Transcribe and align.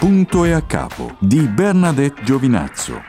Punto 0.00 0.46
e 0.46 0.52
a 0.52 0.62
capo 0.62 1.14
di 1.18 1.40
Bernadette 1.40 2.22
Giovinazzo. 2.24 3.02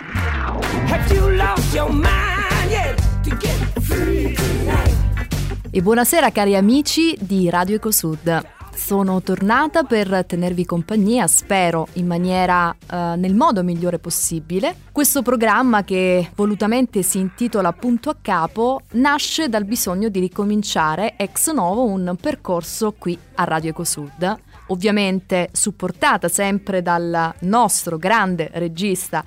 E 5.72 5.82
buonasera 5.82 6.32
cari 6.32 6.58
amici 6.58 7.18
di 7.18 7.50
Radio 7.50 7.78
Ecosud. 7.78 8.46
Sono 8.76 9.22
tornata 9.22 9.84
per 9.84 10.26
tenervi 10.26 10.66
compagnia, 10.66 11.28
spero 11.28 11.88
in 11.94 12.08
maniera 12.08 12.68
uh, 12.68 12.96
nel 13.16 13.36
modo 13.36 13.64
migliore 13.64 13.98
possibile. 13.98 14.76
Questo 14.92 15.22
programma 15.22 15.86
che 15.86 16.32
volutamente 16.36 17.04
si 17.04 17.20
intitola 17.20 17.72
Punto 17.72 18.10
a 18.10 18.18
capo 18.22 18.82
nasce 18.96 19.48
dal 19.48 19.64
bisogno 19.64 20.10
di 20.10 20.20
ricominciare 20.20 21.16
ex 21.16 21.54
novo 21.54 21.86
un 21.86 22.18
percorso 22.20 22.94
qui 22.98 23.18
a 23.36 23.46
Radio 23.46 23.70
Ecosud 23.70 24.40
ovviamente 24.72 25.50
supportata 25.52 26.28
sempre 26.28 26.82
dal 26.82 27.34
nostro 27.42 27.98
grande 27.98 28.50
regista, 28.54 29.24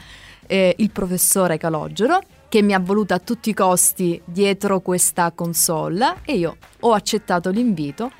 eh, 0.46 0.74
il 0.78 0.90
professore 0.90 1.56
Calogero, 1.56 2.20
che 2.48 2.62
mi 2.62 2.74
ha 2.74 2.80
voluto 2.80 3.14
a 3.14 3.18
tutti 3.18 3.50
i 3.50 3.54
costi 3.54 4.20
dietro 4.24 4.80
questa 4.80 5.32
console 5.32 6.16
e 6.24 6.36
io 6.36 6.56
ho 6.80 6.92
accettato 6.92 7.50
l'invito 7.50 8.10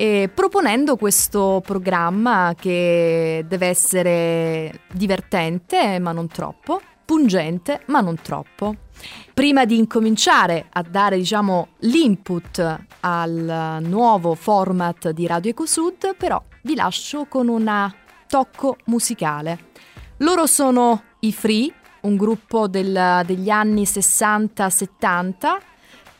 eh, 0.00 0.30
proponendo 0.32 0.94
questo 0.94 1.60
programma 1.64 2.54
che 2.56 3.44
deve 3.48 3.66
essere 3.66 4.82
divertente 4.92 5.98
ma 5.98 6.12
non 6.12 6.28
troppo, 6.28 6.80
pungente 7.04 7.82
ma 7.86 8.00
non 8.00 8.14
troppo. 8.22 8.76
Prima 9.34 9.64
di 9.64 9.76
incominciare 9.76 10.66
a 10.70 10.82
dare 10.82 11.16
diciamo, 11.16 11.70
l'input 11.78 12.78
al 13.00 13.78
nuovo 13.82 14.36
format 14.36 15.10
di 15.10 15.26
Radio 15.26 15.50
Ecosud, 15.50 16.14
però 16.16 16.40
vi 16.62 16.74
lascio 16.74 17.26
con 17.26 17.48
un 17.48 17.92
tocco 18.26 18.76
musicale. 18.84 19.66
Loro 20.18 20.46
sono 20.46 21.02
i 21.20 21.32
Free, 21.32 21.72
un 22.02 22.16
gruppo 22.16 22.68
del, 22.68 23.22
degli 23.24 23.50
anni 23.50 23.82
60-70. 23.82 25.58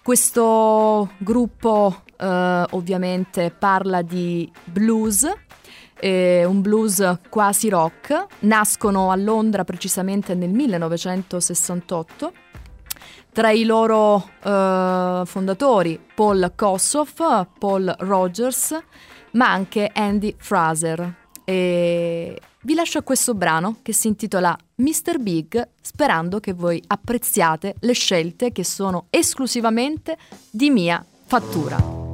Questo 0.03 1.11
gruppo 1.19 2.03
eh, 2.17 2.67
ovviamente 2.71 3.51
parla 3.51 4.03
di 4.03 4.51
blues, 4.65 5.31
eh, 6.01 6.45
un 6.45 6.61
blues 6.61 7.19
quasi 7.29 7.69
rock. 7.69 8.27
Nascono 8.41 9.11
a 9.11 9.17
Londra 9.17 9.65
precisamente 9.65 10.35
nel 10.35 10.51
1968. 10.51 12.33
Tra 13.33 13.51
i 13.51 13.65
loro 13.65 14.31
eh, 14.43 15.23
fondatori 15.25 16.01
Paul 16.15 16.53
Kossoff, 16.57 17.21
Paul 17.59 17.95
Rogers 17.99 18.77
ma 19.33 19.51
anche 19.51 19.91
Andy 19.93 20.35
Fraser. 20.37 21.15
E 21.45 22.41
vi 22.63 22.75
lascio 22.75 23.03
questo 23.03 23.35
brano 23.35 23.79
che 23.83 23.93
si 23.93 24.09
intitola 24.09 24.57
Mr. 24.77 25.19
Big, 25.19 25.69
sperando 25.81 26.41
che 26.41 26.53
voi 26.53 26.83
apprezziate 26.87 27.77
le 27.81 27.93
scelte 27.93 28.53
che 28.53 28.65
sono 28.65 29.07
esclusivamente 29.11 30.19
di 30.51 30.71
mia 30.71 31.05
fattura. 31.25 32.08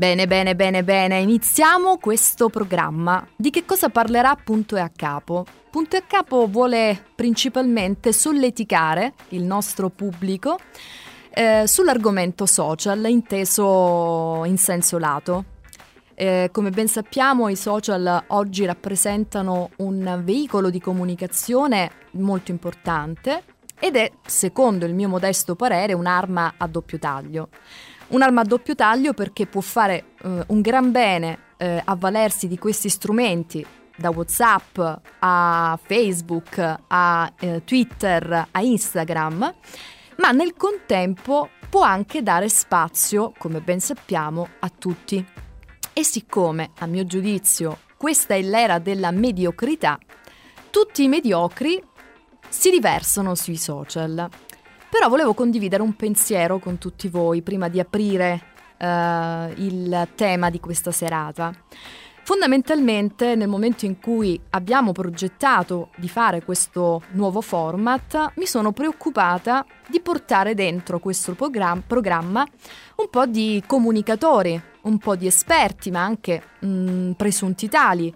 Bene, 0.00 0.26
bene, 0.26 0.56
bene, 0.56 0.82
bene, 0.82 1.18
iniziamo 1.18 1.98
questo 1.98 2.48
programma. 2.48 3.22
Di 3.36 3.50
che 3.50 3.66
cosa 3.66 3.90
parlerà 3.90 4.34
Punto 4.34 4.76
e 4.76 4.80
a 4.80 4.88
capo? 4.88 5.44
Punto 5.68 5.94
e 5.94 5.98
a 5.98 6.02
capo 6.06 6.46
vuole 6.46 7.04
principalmente 7.14 8.10
solleticare 8.14 9.12
il 9.28 9.42
nostro 9.42 9.90
pubblico 9.90 10.58
eh, 11.34 11.64
sull'argomento 11.66 12.46
social 12.46 13.04
inteso 13.10 14.42
in 14.46 14.56
senso 14.56 14.96
lato. 14.96 15.44
Eh, 16.14 16.48
come 16.50 16.70
ben 16.70 16.88
sappiamo 16.88 17.50
i 17.50 17.56
social 17.56 18.24
oggi 18.28 18.64
rappresentano 18.64 19.68
un 19.76 20.22
veicolo 20.24 20.70
di 20.70 20.80
comunicazione 20.80 21.90
molto 22.12 22.50
importante 22.50 23.42
ed 23.78 23.96
è, 23.96 24.10
secondo 24.24 24.86
il 24.86 24.94
mio 24.94 25.08
modesto 25.08 25.56
parere, 25.56 25.92
un'arma 25.92 26.54
a 26.56 26.66
doppio 26.66 26.98
taglio. 26.98 27.48
Un'arma 28.10 28.40
a 28.40 28.44
doppio 28.44 28.74
taglio 28.74 29.12
perché 29.14 29.46
può 29.46 29.60
fare 29.60 30.14
eh, 30.22 30.44
un 30.48 30.60
gran 30.60 30.90
bene 30.90 31.38
eh, 31.58 31.80
avvalersi 31.84 32.48
di 32.48 32.58
questi 32.58 32.88
strumenti 32.88 33.64
da 33.96 34.10
WhatsApp 34.10 34.78
a 35.20 35.78
Facebook 35.80 36.76
a 36.88 37.32
eh, 37.38 37.62
Twitter 37.64 38.48
a 38.50 38.60
Instagram, 38.60 39.54
ma 40.16 40.30
nel 40.32 40.54
contempo 40.56 41.50
può 41.68 41.82
anche 41.82 42.22
dare 42.22 42.48
spazio, 42.48 43.32
come 43.38 43.60
ben 43.60 43.78
sappiamo, 43.78 44.48
a 44.58 44.70
tutti. 44.76 45.24
E 45.92 46.02
siccome, 46.02 46.70
a 46.78 46.86
mio 46.86 47.04
giudizio, 47.04 47.78
questa 47.96 48.34
è 48.34 48.42
l'era 48.42 48.80
della 48.80 49.12
mediocrità, 49.12 49.98
tutti 50.70 51.04
i 51.04 51.08
mediocri 51.08 51.80
si 52.48 52.70
riversano 52.70 53.36
sui 53.36 53.56
social 53.56 54.28
però 54.90 55.08
volevo 55.08 55.32
condividere 55.34 55.82
un 55.82 55.94
pensiero 55.94 56.58
con 56.58 56.78
tutti 56.78 57.08
voi 57.08 57.42
prima 57.42 57.68
di 57.68 57.78
aprire 57.78 58.42
uh, 58.78 59.52
il 59.56 60.08
tema 60.16 60.50
di 60.50 60.58
questa 60.58 60.90
serata. 60.90 61.54
Fondamentalmente 62.22 63.34
nel 63.34 63.48
momento 63.48 63.86
in 63.86 63.98
cui 63.98 64.40
abbiamo 64.50 64.92
progettato 64.92 65.88
di 65.96 66.08
fare 66.08 66.42
questo 66.44 67.02
nuovo 67.12 67.40
format, 67.40 68.32
mi 68.36 68.46
sono 68.46 68.72
preoccupata 68.72 69.64
di 69.88 70.00
portare 70.00 70.54
dentro 70.54 71.00
questo 71.00 71.34
program- 71.34 71.82
programma 71.86 72.46
un 72.96 73.08
po' 73.10 73.26
di 73.26 73.62
comunicatori, 73.66 74.60
un 74.82 74.98
po' 74.98 75.16
di 75.16 75.26
esperti, 75.26 75.90
ma 75.90 76.04
anche 76.04 76.42
mh, 76.60 76.68
mm, 76.68 77.10
presunti 77.12 77.68
tali. 77.68 78.14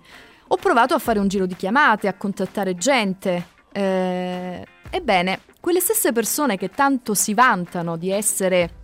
Ho 0.48 0.56
provato 0.56 0.94
a 0.94 0.98
fare 0.98 1.18
un 1.18 1.26
giro 1.26 1.46
di 1.46 1.56
chiamate, 1.56 2.06
a 2.06 2.14
contattare 2.14 2.76
gente. 2.76 3.46
Eh, 3.72 4.64
ebbene, 4.96 5.40
quelle 5.58 5.80
stesse 5.80 6.12
persone 6.12 6.56
che 6.56 6.70
tanto 6.70 7.14
si 7.14 7.34
vantano 7.34 7.96
di 7.96 8.10
essere 8.10 8.82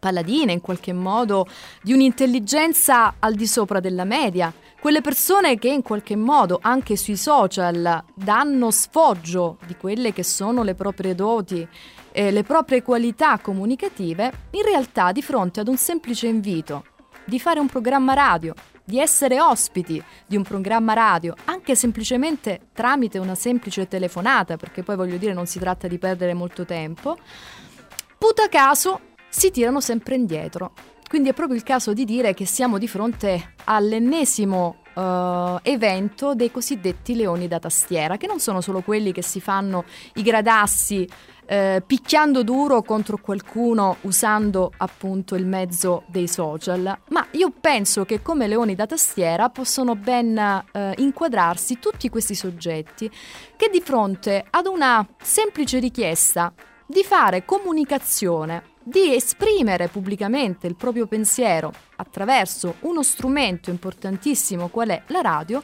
paladine 0.00 0.50
in 0.50 0.60
qualche 0.60 0.92
modo 0.92 1.46
di 1.80 1.92
un'intelligenza 1.92 3.14
al 3.20 3.34
di 3.34 3.46
sopra 3.46 3.78
della 3.78 4.02
media, 4.02 4.52
quelle 4.80 5.00
persone 5.00 5.60
che 5.60 5.68
in 5.68 5.82
qualche 5.82 6.16
modo 6.16 6.58
anche 6.60 6.96
sui 6.96 7.16
social 7.16 8.02
danno 8.12 8.72
sfoggio 8.72 9.58
di 9.64 9.76
quelle 9.76 10.12
che 10.12 10.24
sono 10.24 10.64
le 10.64 10.74
proprie 10.74 11.14
doti, 11.14 11.64
eh, 12.10 12.32
le 12.32 12.42
proprie 12.42 12.82
qualità 12.82 13.38
comunicative, 13.38 14.32
in 14.50 14.62
realtà 14.62 15.12
di 15.12 15.22
fronte 15.22 15.60
ad 15.60 15.68
un 15.68 15.76
semplice 15.76 16.26
invito 16.26 16.86
di 17.24 17.38
fare 17.38 17.60
un 17.60 17.68
programma 17.68 18.14
radio, 18.14 18.52
di 18.84 18.98
essere 18.98 19.40
ospiti 19.40 20.02
di 20.26 20.36
un 20.36 20.42
programma 20.42 20.92
radio, 20.92 21.34
anche 21.44 21.74
semplicemente 21.74 22.68
tramite 22.72 23.18
una 23.18 23.34
semplice 23.34 23.86
telefonata, 23.88 24.56
perché 24.56 24.82
poi 24.82 24.96
voglio 24.96 25.16
dire 25.16 25.32
non 25.32 25.46
si 25.46 25.58
tratta 25.58 25.88
di 25.88 25.98
perdere 25.98 26.34
molto 26.34 26.64
tempo, 26.64 27.16
puta 28.18 28.48
caso 28.48 29.00
si 29.28 29.50
tirano 29.50 29.80
sempre 29.80 30.14
indietro. 30.14 30.72
Quindi 31.08 31.28
è 31.28 31.34
proprio 31.34 31.56
il 31.56 31.62
caso 31.62 31.92
di 31.92 32.04
dire 32.04 32.32
che 32.32 32.46
siamo 32.46 32.78
di 32.78 32.88
fronte 32.88 33.54
all'ennesimo 33.64 34.76
uh, 34.94 35.58
evento 35.62 36.34
dei 36.34 36.50
cosiddetti 36.50 37.14
leoni 37.14 37.48
da 37.48 37.58
tastiera, 37.58 38.16
che 38.16 38.26
non 38.26 38.40
sono 38.40 38.62
solo 38.62 38.80
quelli 38.80 39.12
che 39.12 39.22
si 39.22 39.40
fanno 39.40 39.84
i 40.14 40.22
gradassi 40.22 41.06
eh, 41.52 41.82
picchiando 41.86 42.42
duro 42.42 42.80
contro 42.80 43.18
qualcuno 43.18 43.98
usando 44.02 44.72
appunto 44.78 45.34
il 45.34 45.44
mezzo 45.44 46.04
dei 46.06 46.26
social, 46.26 46.98
ma 47.08 47.26
io 47.32 47.52
penso 47.60 48.06
che 48.06 48.22
come 48.22 48.46
leoni 48.46 48.74
da 48.74 48.86
tastiera 48.86 49.50
possono 49.50 49.94
ben 49.94 50.38
eh, 50.38 50.94
inquadrarsi 50.96 51.78
tutti 51.78 52.08
questi 52.08 52.34
soggetti 52.34 53.10
che 53.54 53.68
di 53.70 53.82
fronte 53.82 54.46
ad 54.48 54.64
una 54.64 55.06
semplice 55.20 55.78
richiesta 55.78 56.54
di 56.86 57.04
fare 57.04 57.44
comunicazione 57.44 58.70
di 58.82 59.14
esprimere 59.14 59.88
pubblicamente 59.88 60.66
il 60.66 60.74
proprio 60.74 61.06
pensiero 61.06 61.70
attraverso 61.96 62.76
uno 62.80 63.02
strumento 63.02 63.68
importantissimo 63.68 64.68
qual 64.68 64.88
è 64.88 65.02
la 65.08 65.20
radio, 65.20 65.62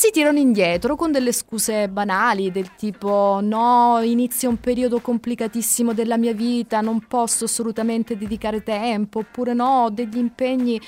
si 0.00 0.10
tirano 0.10 0.38
indietro 0.38 0.96
con 0.96 1.12
delle 1.12 1.30
scuse 1.30 1.90
banali 1.90 2.50
del 2.50 2.74
tipo 2.74 3.38
no, 3.42 4.00
inizia 4.02 4.48
un 4.48 4.56
periodo 4.56 4.98
complicatissimo 5.00 5.92
della 5.92 6.16
mia 6.16 6.32
vita, 6.32 6.80
non 6.80 7.00
posso 7.06 7.44
assolutamente 7.44 8.16
dedicare 8.16 8.62
tempo, 8.62 9.18
oppure 9.18 9.52
no, 9.52 9.84
ho 9.84 9.90
degli 9.90 10.16
impegni 10.16 10.80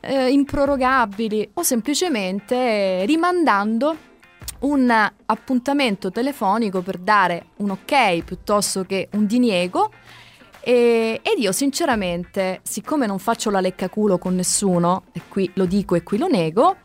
eh, 0.00 0.30
improrogabili 0.30 1.50
o 1.52 1.62
semplicemente 1.62 3.04
rimandando 3.04 3.94
un 4.60 5.10
appuntamento 5.26 6.10
telefonico 6.10 6.80
per 6.80 6.96
dare 6.96 7.48
un 7.56 7.68
ok 7.68 8.24
piuttosto 8.24 8.84
che 8.84 9.10
un 9.12 9.26
diniego. 9.26 9.90
E, 10.62 11.20
ed 11.22 11.38
io 11.38 11.52
sinceramente, 11.52 12.60
siccome 12.62 13.04
non 13.04 13.18
faccio 13.18 13.50
la 13.50 13.60
leccaculo 13.60 14.16
con 14.16 14.34
nessuno, 14.34 15.02
e 15.12 15.20
qui 15.28 15.50
lo 15.56 15.66
dico 15.66 15.96
e 15.96 16.02
qui 16.02 16.16
lo 16.16 16.28
nego, 16.28 16.78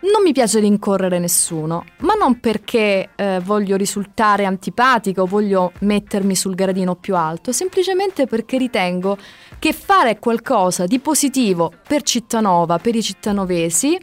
non 0.00 0.22
mi 0.22 0.32
piace 0.32 0.60
rincorrere 0.60 1.18
nessuno, 1.18 1.84
ma 1.98 2.14
non 2.14 2.38
perché 2.38 3.10
eh, 3.16 3.40
voglio 3.42 3.76
risultare 3.76 4.44
antipatica 4.44 5.22
o 5.22 5.26
voglio 5.26 5.72
mettermi 5.80 6.36
sul 6.36 6.54
gradino 6.54 6.94
più 6.94 7.16
alto, 7.16 7.50
semplicemente 7.50 8.26
perché 8.26 8.58
ritengo 8.58 9.18
che 9.58 9.72
fare 9.72 10.18
qualcosa 10.18 10.86
di 10.86 11.00
positivo 11.00 11.72
per 11.86 12.02
Cittanova, 12.02 12.78
per 12.78 12.94
i 12.94 13.02
cittanovesi, 13.02 13.98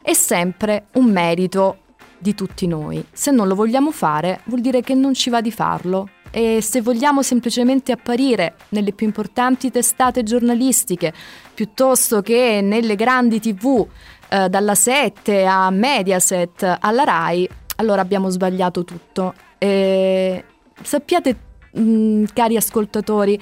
è 0.00 0.12
sempre 0.14 0.86
un 0.94 1.10
merito 1.10 1.78
di 2.18 2.34
tutti 2.34 2.66
noi. 2.66 3.04
Se 3.12 3.30
non 3.30 3.46
lo 3.46 3.54
vogliamo 3.54 3.90
fare, 3.90 4.40
vuol 4.44 4.60
dire 4.60 4.80
che 4.80 4.94
non 4.94 5.12
ci 5.12 5.28
va 5.28 5.42
di 5.42 5.50
farlo 5.50 6.08
e 6.30 6.60
se 6.62 6.80
vogliamo 6.80 7.22
semplicemente 7.22 7.92
apparire 7.92 8.56
nelle 8.70 8.92
più 8.92 9.06
importanti 9.06 9.70
testate 9.70 10.24
giornalistiche 10.24 11.12
piuttosto 11.54 12.22
che 12.22 12.60
nelle 12.60 12.96
grandi 12.96 13.38
tv 13.38 13.86
eh, 14.34 14.48
dalla 14.48 14.74
7 14.74 15.46
a 15.46 15.70
Mediaset 15.70 16.78
alla 16.80 17.04
RAI, 17.04 17.48
allora 17.76 18.00
abbiamo 18.00 18.30
sbagliato 18.30 18.82
tutto. 18.82 19.32
E 19.58 20.44
sappiate, 20.82 21.36
mh, 21.70 21.80
mm, 21.80 22.24
cari 22.32 22.56
ascoltatori, 22.56 23.40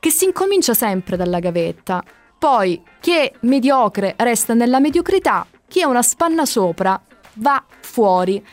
che 0.00 0.10
si 0.10 0.24
incomincia 0.24 0.74
sempre 0.74 1.16
dalla 1.16 1.38
gavetta. 1.38 2.02
Poi 2.36 2.82
chi 2.98 3.12
è 3.12 3.30
mediocre 3.42 4.14
resta 4.16 4.52
nella 4.52 4.80
mediocrità, 4.80 5.46
chi 5.68 5.80
ha 5.80 5.86
una 5.86 6.02
spanna 6.02 6.44
sopra 6.44 7.00
va 7.34 7.64
fuori. 7.80 8.44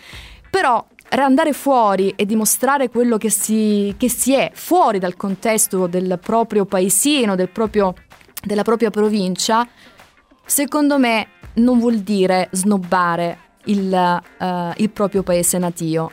Però 0.48 0.86
andare 1.10 1.54
fuori 1.54 2.14
e 2.16 2.28
dimostrare 2.28 2.90
quello 2.90 3.18
che 3.18 3.32
si, 3.32 3.96
che 3.98 4.10
si 4.10 4.34
è 4.36 4.52
fuori 4.54 5.00
dal 5.00 5.16
contesto 5.16 5.88
del 5.88 6.20
proprio 6.22 6.66
paesino, 6.66 7.34
del 7.34 7.50
proprio, 7.50 7.96
della 8.44 8.62
propria 8.62 8.92
provincia, 8.92 9.68
secondo 10.46 11.00
me 11.00 11.39
non 11.56 11.80
vuol 11.80 12.00
dire 12.00 12.50
snobbare 12.52 13.38
il, 13.66 14.22
uh, 14.40 14.46
il 14.78 14.90
proprio 14.90 15.24
paese 15.24 15.58
natio. 15.58 16.12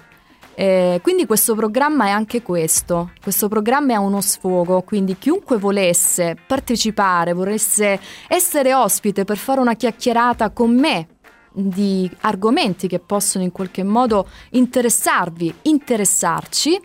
Eh, 0.58 1.00
quindi 1.02 1.26
questo 1.26 1.54
programma 1.54 2.06
è 2.06 2.10
anche 2.10 2.40
questo, 2.40 3.10
questo 3.22 3.46
programma 3.46 3.92
è 3.92 3.96
uno 3.96 4.22
sfogo, 4.22 4.80
quindi 4.80 5.18
chiunque 5.18 5.58
volesse 5.58 6.34
partecipare, 6.46 7.34
volesse 7.34 8.00
essere 8.26 8.72
ospite 8.72 9.24
per 9.24 9.36
fare 9.36 9.60
una 9.60 9.74
chiacchierata 9.74 10.48
con 10.50 10.74
me 10.74 11.08
di 11.52 12.10
argomenti 12.22 12.88
che 12.88 13.00
possono 13.00 13.44
in 13.44 13.52
qualche 13.52 13.82
modo 13.82 14.26
interessarvi, 14.50 15.54
interessarci, 15.62 16.80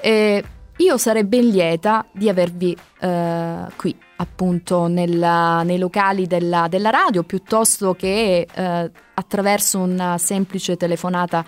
eh, 0.00 0.44
io 0.76 0.98
sarei 0.98 1.24
ben 1.24 1.48
lieta 1.48 2.04
di 2.12 2.28
avervi 2.28 2.76
eh, 3.00 3.64
qui 3.76 3.96
appunto 4.16 4.86
nella, 4.86 5.62
nei 5.62 5.78
locali 5.78 6.26
della, 6.26 6.68
della, 6.68 6.90
radio 6.90 7.22
piuttosto 7.22 7.94
che 7.94 8.46
eh, 8.52 8.90
attraverso 9.14 9.78
una 9.78 10.18
semplice 10.18 10.76
telefonata 10.76 11.44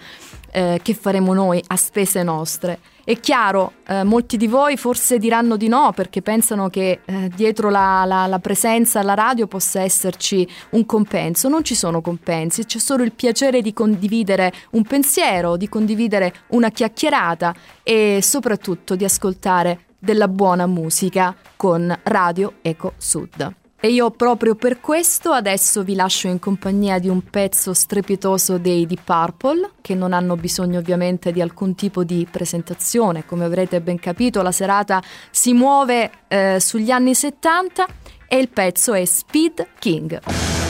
eh, 0.51 0.81
che 0.83 0.95
faremo 0.95 1.33
noi 1.35 1.63
a 1.67 1.77
spese 1.77 2.23
nostre. 2.23 2.79
È 3.05 3.19
chiaro, 3.21 3.73
eh, 3.87 4.05
molti 4.05 4.37
di 4.37 4.47
voi 4.47 4.77
forse 4.77 5.19
diranno 5.19 5.57
di 5.57 5.69
no 5.69 5.93
perché 5.95 6.21
pensano 6.21 6.69
che 6.69 7.01
eh, 7.05 7.31
dietro 7.35 7.71
la, 7.71 8.05
la, 8.05 8.27
la, 8.27 8.39
presenza 8.39 9.01
alla 9.01 9.15
radio 9.15 9.47
possa 9.47 9.81
esserci 9.81 10.47
un 10.71 10.85
compenso. 10.85 11.49
Non 11.49 11.65
ci 11.65 11.75
sono 11.75 12.03
compensi, 12.03 12.67
c'è 12.67 12.79
solo 12.79 13.03
il 13.05 13.13
piacere 13.13 13.63
di 13.63 13.73
condividere 13.73 14.53
un 14.73 14.83
pensiero, 14.83 15.57
di 15.57 15.71
condividere 15.71 16.35
una 16.49 16.71
chiacchierata 16.71 17.55
e 17.83 18.21
soprattutto 18.21 18.95
di 18.95 19.05
ascoltare 19.05 19.88
della 19.99 20.28
buona 20.28 20.67
musica 20.67 21.35
con 21.57 21.97
Radio 22.05 22.55
Eco 22.62 22.95
Sud. 22.97 23.55
E 23.81 23.90
io 23.90 24.11
proprio 24.11 24.57
per 24.57 24.81
questo 24.81 25.31
adesso 25.31 25.85
vi 25.85 25.95
lascio 25.95 26.26
in 26.26 26.40
compagnia 26.40 26.99
di 26.99 27.09
un 27.09 27.23
pezzo 27.23 27.73
strepitoso 27.73 28.59
dei 28.59 28.87
Deep 28.87 29.02
Purple, 29.05 29.71
che 29.81 29.95
non 29.95 30.12
hanno 30.12 30.35
bisogno 30.35 30.81
ovviamente 30.81 31.31
di 31.31 31.40
alcun 31.40 31.76
tipo 31.76 32.02
di 32.02 32.26
presentazione, 32.28 33.25
come 33.25 33.45
avrete 33.45 33.81
ben 33.81 34.00
capito 34.00 34.43
la 34.43 34.50
serata 34.50 35.00
si 35.31 35.52
muove 35.52 36.11
eh, 36.26 36.59
sugli 36.59 36.90
anni 36.90 37.14
70 37.14 37.87
e 38.26 38.38
il 38.38 38.49
pezzo 38.49 38.95
è 38.95 39.05
Speed 39.05 39.67
King. 39.78 40.68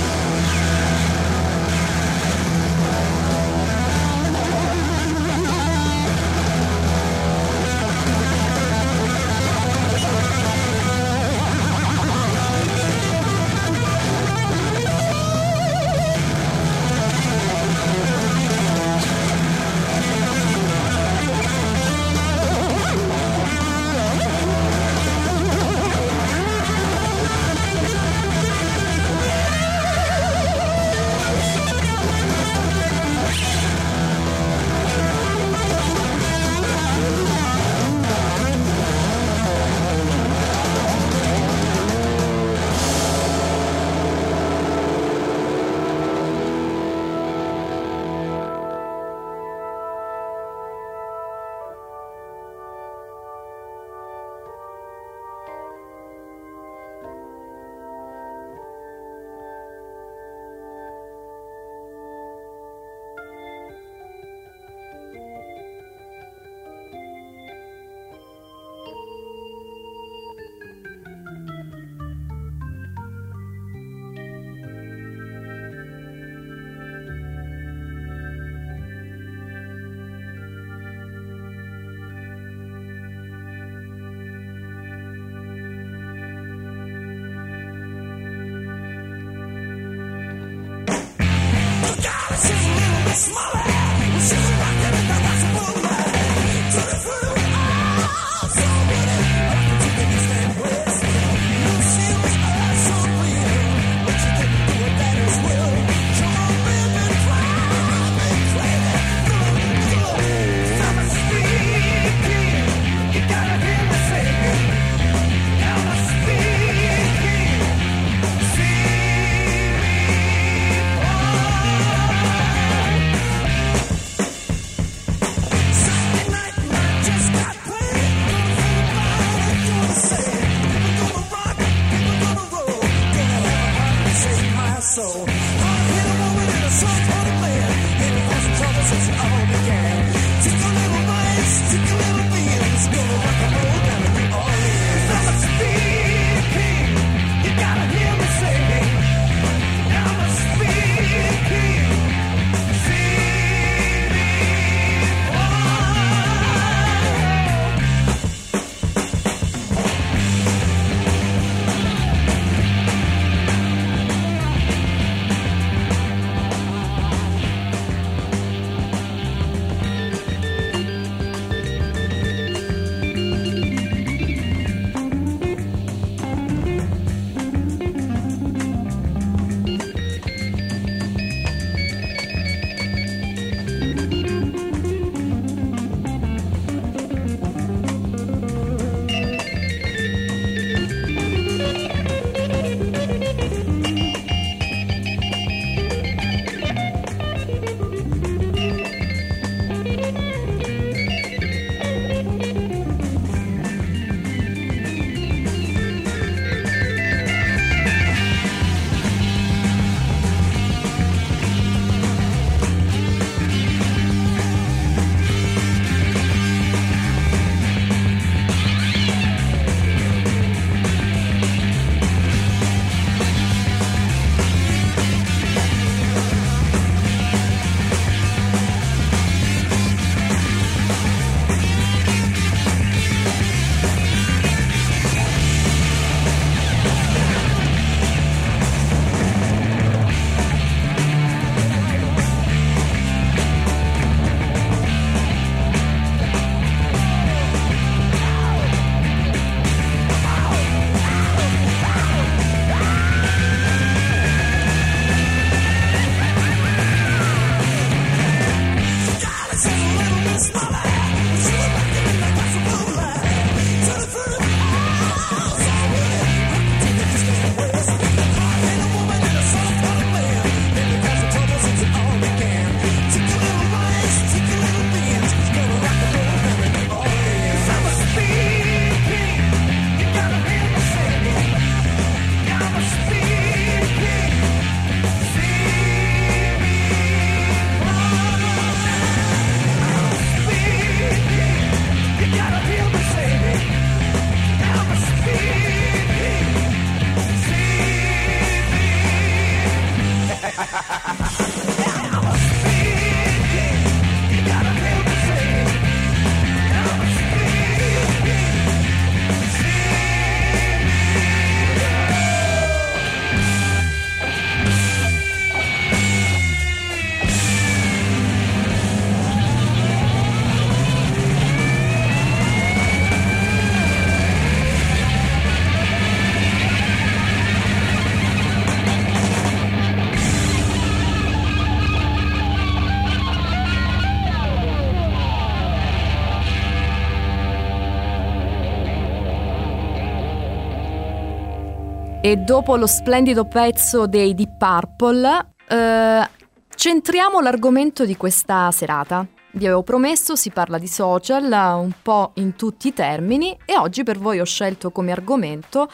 E 342.29 342.37
dopo 342.37 342.77
lo 342.77 342.87
splendido 342.87 343.47
pezzo 343.47 344.07
dei 344.07 344.35
Deep 344.35 344.59
Purple, 344.59 345.53
eh, 345.67 346.29
centriamo 346.75 347.41
l'argomento 347.41 348.05
di 348.05 348.19
questa 348.19 348.71
serata. 348.71 349.27
Vi 349.53 349.65
avevo 349.65 349.83
promesso, 349.83 350.37
si 350.37 350.51
parla 350.51 350.77
di 350.77 350.89
social 350.89 351.51
un 351.51 351.91
po' 352.03 352.33
in 352.35 352.55
tutti 352.55 352.89
i 352.89 352.93
termini 352.93 353.57
e 353.65 353.79
oggi 353.79 354.03
per 354.03 354.19
voi 354.19 354.41
ho 354.41 354.45
scelto 354.45 354.91
come 354.91 355.11
argomento 355.11 355.89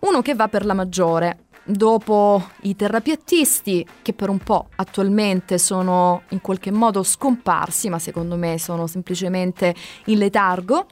uno 0.00 0.22
che 0.22 0.34
va 0.34 0.48
per 0.48 0.66
la 0.66 0.74
maggiore. 0.74 1.44
Dopo 1.62 2.44
i 2.62 2.74
terrapiattisti, 2.74 3.86
che 4.02 4.12
per 4.12 4.28
un 4.28 4.38
po' 4.38 4.66
attualmente 4.74 5.56
sono 5.56 6.22
in 6.30 6.40
qualche 6.40 6.72
modo 6.72 7.04
scomparsi, 7.04 7.88
ma 7.90 8.00
secondo 8.00 8.34
me 8.34 8.58
sono 8.58 8.88
semplicemente 8.88 9.72
in 10.06 10.18
letargo, 10.18 10.86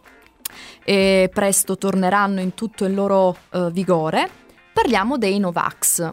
e 0.84 1.28
presto 1.34 1.76
torneranno 1.76 2.40
in 2.40 2.54
tutto 2.54 2.84
il 2.84 2.94
loro 2.94 3.36
uh, 3.50 3.72
vigore, 3.72 4.42
Parliamo 4.74 5.18
dei 5.18 5.38
Novax, 5.38 6.10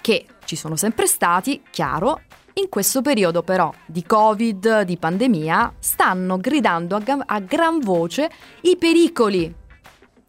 che 0.00 0.26
ci 0.44 0.54
sono 0.54 0.76
sempre 0.76 1.08
stati, 1.08 1.60
chiaro, 1.70 2.20
in 2.54 2.68
questo 2.68 3.02
periodo 3.02 3.42
però 3.42 3.70
di 3.84 4.04
Covid, 4.04 4.82
di 4.82 4.96
pandemia, 4.96 5.74
stanno 5.80 6.38
gridando 6.38 6.94
a, 6.94 7.02
a 7.26 7.40
gran 7.40 7.80
voce 7.80 8.30
i 8.60 8.76
pericoli 8.76 9.52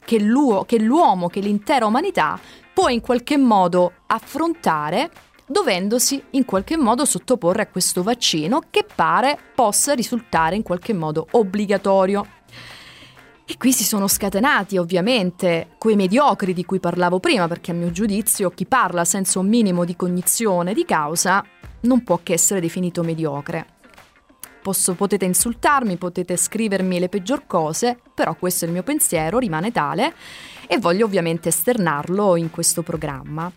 che, 0.04 0.20
l'uo- 0.20 0.64
che 0.66 0.80
l'uomo, 0.80 1.28
che 1.28 1.40
l'intera 1.40 1.86
umanità 1.86 2.40
può 2.74 2.90
in 2.90 3.00
qualche 3.00 3.38
modo 3.38 3.94
affrontare 4.08 5.12
dovendosi 5.46 6.22
in 6.32 6.46
qualche 6.46 6.78
modo 6.78 7.06
sottoporre 7.06 7.62
a 7.62 7.68
questo 7.68 8.02
vaccino 8.02 8.64
che 8.72 8.86
pare 8.94 9.38
possa 9.54 9.94
risultare 9.94 10.56
in 10.56 10.64
qualche 10.64 10.94
modo 10.94 11.28
obbligatorio. 11.30 12.37
E 13.50 13.56
qui 13.58 13.72
si 13.72 13.86
sono 13.86 14.10
scatenati 14.10 14.78
ovviamente 14.78 15.70
quei 15.78 15.96
mediocri 15.96 16.54
di 16.54 16.66
cui 16.66 16.82
parlavo 16.82 17.22
prima, 17.22 17.48
perché 17.48 17.72
a 17.72 17.76
mio 17.76 17.92
giudizio 17.92 18.50
chi 18.50 18.66
parla 18.66 19.06
senza 19.06 19.40
un 19.40 19.48
minimo 19.48 19.86
di 19.86 19.96
cognizione 19.96 20.74
di 20.74 20.84
causa 20.84 21.42
non 21.82 22.04
può 22.04 22.20
che 22.22 22.34
essere 22.34 22.60
definito 22.60 23.04
mediocre. 23.04 23.76
Posso, 24.62 24.96
potete 24.96 25.24
insultarmi, 25.24 25.96
potete 25.96 26.36
scrivermi 26.36 27.00
le 27.00 27.08
peggior 27.08 27.48
cose, 27.48 27.98
però 28.14 28.36
questo 28.36 28.66
è 28.66 28.68
il 28.68 28.74
mio 28.74 28.84
pensiero, 28.84 29.38
rimane 29.38 29.72
tale 29.72 30.14
e 30.68 30.78
voglio 30.78 31.06
ovviamente 31.06 31.48
esternarlo 31.48 32.36
in 32.36 32.52
questo 32.52 32.84
programma. 32.84 33.50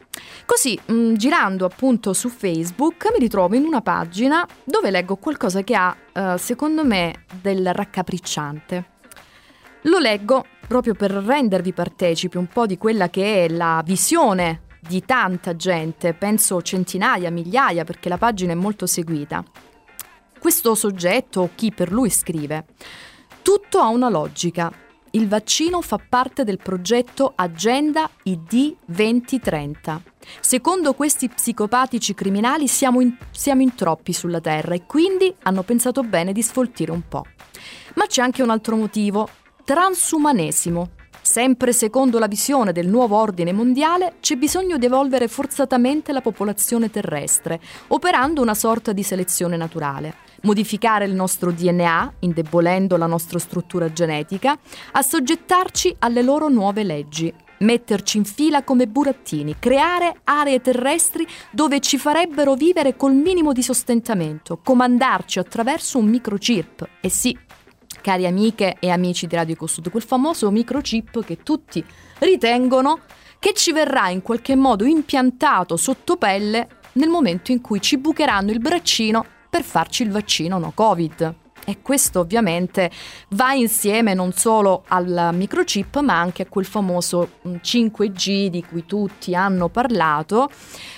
Così, 0.47 0.79
mh, 0.87 0.93
mm, 0.93 1.15
girando 1.15 1.65
appunto 1.65 2.13
su 2.13 2.29
Facebook, 2.29 3.11
mi 3.13 3.19
ritrovo 3.19 3.57
in 3.57 3.65
una 3.65 3.81
pagina 3.81 4.47
dove 4.63 4.93
leggo 4.93 5.17
qualcosa 5.17 5.63
che 5.63 5.75
ha, 5.75 5.97
eh, 6.13 6.39
secondo 6.39 6.85
me, 6.85 7.25
del 7.43 7.75
raccapricciante. 7.75 8.99
Lo 9.85 9.99
leggo 9.99 10.45
proprio 10.67 10.95
per 10.95 11.11
rendervi 11.11 11.73
partecipi 11.73 12.37
un 12.37 12.47
po' 12.47 12.67
di 12.67 12.77
quella 12.77 13.09
che 13.09 13.45
è 13.45 13.49
la 13.49 13.83
visione 13.85 14.63
di 14.81 15.05
tanta 15.05 15.57
gente, 15.57 16.13
penso 16.15 16.61
centinaia, 16.63 17.31
migliaia, 17.31 17.85
perché 17.85 18.09
la 18.09 18.19
pagina 18.19 18.53
è 18.53 18.57
molto 18.57 18.87
seguita. 18.87 19.43
Questo 20.39 20.75
soggetto, 20.75 21.41
o 21.43 21.51
chi 21.55 21.73
per 21.73 21.93
lui 21.93 22.11
scrive, 22.11 22.67
tutto 23.43 23.79
ha 23.79 23.89
una 23.89 24.09
logica. 24.09 24.73
Il 25.13 25.29
vaccino 25.29 25.81
fa 25.81 25.99
parte 25.99 26.45
del 26.45 26.59
progetto 26.59 27.33
Agenda 27.35 28.09
ID 28.25 28.77
2030. 28.85 30.03
Secondo 30.41 30.95
questi 30.95 31.29
psicopatici 31.29 32.15
criminali 32.15 32.69
siamo 32.69 33.01
in, 33.01 33.17
siamo 33.31 33.63
in 33.63 33.75
troppi 33.75 34.13
sulla 34.13 34.41
Terra 34.41 34.75
e 34.75 34.85
quindi 34.87 35.35
hanno 35.43 35.63
pensato 35.63 36.03
bene 36.03 36.33
di 36.33 36.43
sfoltire 36.43 36.93
un 36.93 37.03
po'. 37.09 37.25
Ma 37.95 38.07
c'è 38.07 38.23
anche 38.23 38.43
un 38.43 38.51
altro 38.51 38.77
motivo 38.77 39.29
transumanesimo. 39.71 40.89
Sempre 41.23 41.73
secondo 41.73 42.19
la 42.19 42.27
visione 42.27 42.73
del 42.73 42.89
nuovo 42.89 43.17
ordine 43.17 43.53
mondiale, 43.53 44.15
c'è 44.19 44.35
bisogno 44.35 44.79
di 44.79 44.87
evolvere 44.87 45.29
forzatamente 45.29 46.11
la 46.11 46.21
popolazione 46.21 46.91
terrestre, 46.91 47.61
operando 47.87 48.43
una 48.43 48.55
sorta 48.55 48.93
di 48.93 49.05
selezione 49.05 49.57
naturale. 49.57 50.15
Modificare 50.43 51.05
il 51.05 51.15
nostro 51.15 51.53
DNA, 51.53 52.15
indebolendo 52.19 52.97
la 52.97 53.07
nostra 53.07 53.39
struttura 53.39 53.93
genetica, 53.93 54.59
assoggettarci 54.91 55.95
alle 56.01 56.23
loro 56.23 56.49
nuove 56.49 56.83
leggi, 56.83 57.33
metterci 57.59 58.17
in 58.17 58.25
fila 58.25 58.65
come 58.65 58.89
burattini, 58.89 59.55
creare 59.61 60.17
aree 60.25 60.61
terrestri 60.61 61.25
dove 61.53 61.79
ci 61.79 61.97
farebbero 61.97 62.55
vivere 62.55 62.97
col 62.97 63.15
minimo 63.15 63.53
di 63.53 63.63
sostentamento, 63.63 64.59
comandarci 64.65 65.39
attraverso 65.39 65.99
un 65.99 66.07
microchip. 66.07 66.89
E 67.01 67.09
sì, 67.09 67.39
cari 68.01 68.27
amiche 68.27 68.77
e 68.79 68.91
amici 68.91 69.27
di 69.27 69.35
Radio 69.35 69.55
Ecosud, 69.55 69.91
quel 69.91 70.03
famoso 70.03 70.51
microchip 70.51 71.25
che 71.25 71.39
tutti 71.43 71.85
ritengono 72.19 73.01
che 73.39 73.53
ci 73.55 73.73
verrà 73.73 74.09
in 74.11 74.23
qualche 74.23 74.55
modo 74.55 74.85
impiantato 74.85 75.77
sotto 75.77 76.17
pelle 76.17 76.69
nel 76.93 77.09
momento 77.09 77.53
in 77.53 77.61
cui 77.61 77.81
ci 77.81 77.99
bucheranno 77.99 78.51
il 78.51 78.61
braccino 78.61 79.25
per 79.49 79.63
farci 79.63 80.03
il 80.03 80.11
vaccino 80.11 80.59
no 80.59 80.73
Covid. 80.75 81.35
E 81.67 81.83
questo 81.83 82.21
ovviamente 82.21 82.91
va 83.31 83.53
insieme 83.53 84.15
non 84.15 84.33
solo 84.33 84.85
al 84.89 85.31
microchip 85.33 86.01
ma 86.01 86.19
anche 86.19 86.43
a 86.43 86.47
quel 86.47 86.65
famoso 86.65 87.39
5G 87.45 88.47
di 88.47 88.65
cui 88.65 88.87
tutti 88.87 89.35
hanno 89.35 89.69
parlato, 89.69 90.51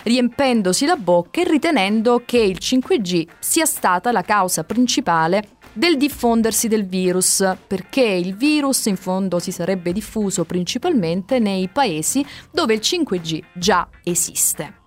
riempendosi 0.04 0.86
la 0.86 0.96
bocca 0.96 1.40
e 1.40 1.44
ritenendo 1.44 2.22
che 2.24 2.38
il 2.38 2.58
5G 2.60 3.26
sia 3.38 3.66
stata 3.66 4.12
la 4.12 4.22
causa 4.22 4.64
principale 4.64 5.60
del 5.72 5.96
diffondersi 5.96 6.68
del 6.68 6.87
virus, 6.87 7.44
perché 7.66 8.02
il 8.02 8.35
virus 8.37 8.87
in 8.87 8.96
fondo 8.96 9.38
si 9.38 9.52
sarebbe 9.52 9.92
diffuso 9.92 10.44
principalmente 10.44 11.38
nei 11.38 11.68
paesi 11.68 12.24
dove 12.50 12.74
il 12.74 12.80
5G 12.80 13.42
già 13.54 13.88
esiste. 14.02 14.80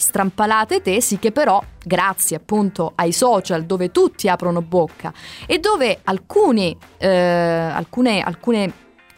Strampalate 0.00 0.80
tesi 0.80 1.18
che 1.18 1.32
però, 1.32 1.60
grazie 1.84 2.36
appunto 2.36 2.92
ai 2.94 3.10
social 3.10 3.64
dove 3.64 3.90
tutti 3.90 4.28
aprono 4.28 4.62
bocca 4.62 5.12
e 5.44 5.58
dove 5.58 5.98
alcuni, 6.04 6.76
eh, 6.98 7.08
alcune, 7.08 8.22
alcune 8.22 8.72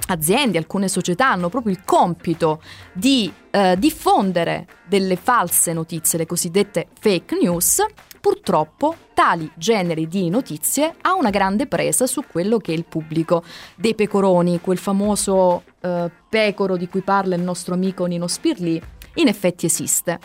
aziende, 0.07 0.57
alcune 0.57 0.89
società 0.89 1.31
hanno 1.31 1.51
proprio 1.51 1.73
il 1.73 1.85
compito 1.85 2.63
di 2.95 3.31
eh, 3.51 3.77
diffondere 3.79 4.67
delle 4.87 5.17
false 5.17 5.73
notizie, 5.75 6.19
le 6.19 6.27
cosiddette 6.27 6.89
fake 6.99 7.37
news, 7.41 7.85
purtroppo 8.21 8.97
tali 9.15 9.51
generi 9.55 10.07
di 10.07 10.29
notizie 10.29 10.95
ha 11.01 11.15
una 11.15 11.31
grande 11.31 11.67
presa 11.67 12.07
su 12.07 12.23
quello 12.31 12.59
che 12.59 12.73
è 12.73 12.77
il 12.77 12.85
pubblico 12.85 13.43
dei 13.75 13.95
pecoroni, 13.95 14.61
quel 14.61 14.79
famoso 14.79 15.65
eh, 15.81 16.11
pecoro 16.29 16.77
di 16.77 16.89
cui 16.89 17.01
parla 17.01 17.35
il 17.35 17.43
nostro 17.43 17.75
amico 17.75 18.05
Nino 18.05 18.29
Spirli, 18.29 18.81
in 19.15 19.29
effetti 19.29 19.67
esiste. 19.67 20.19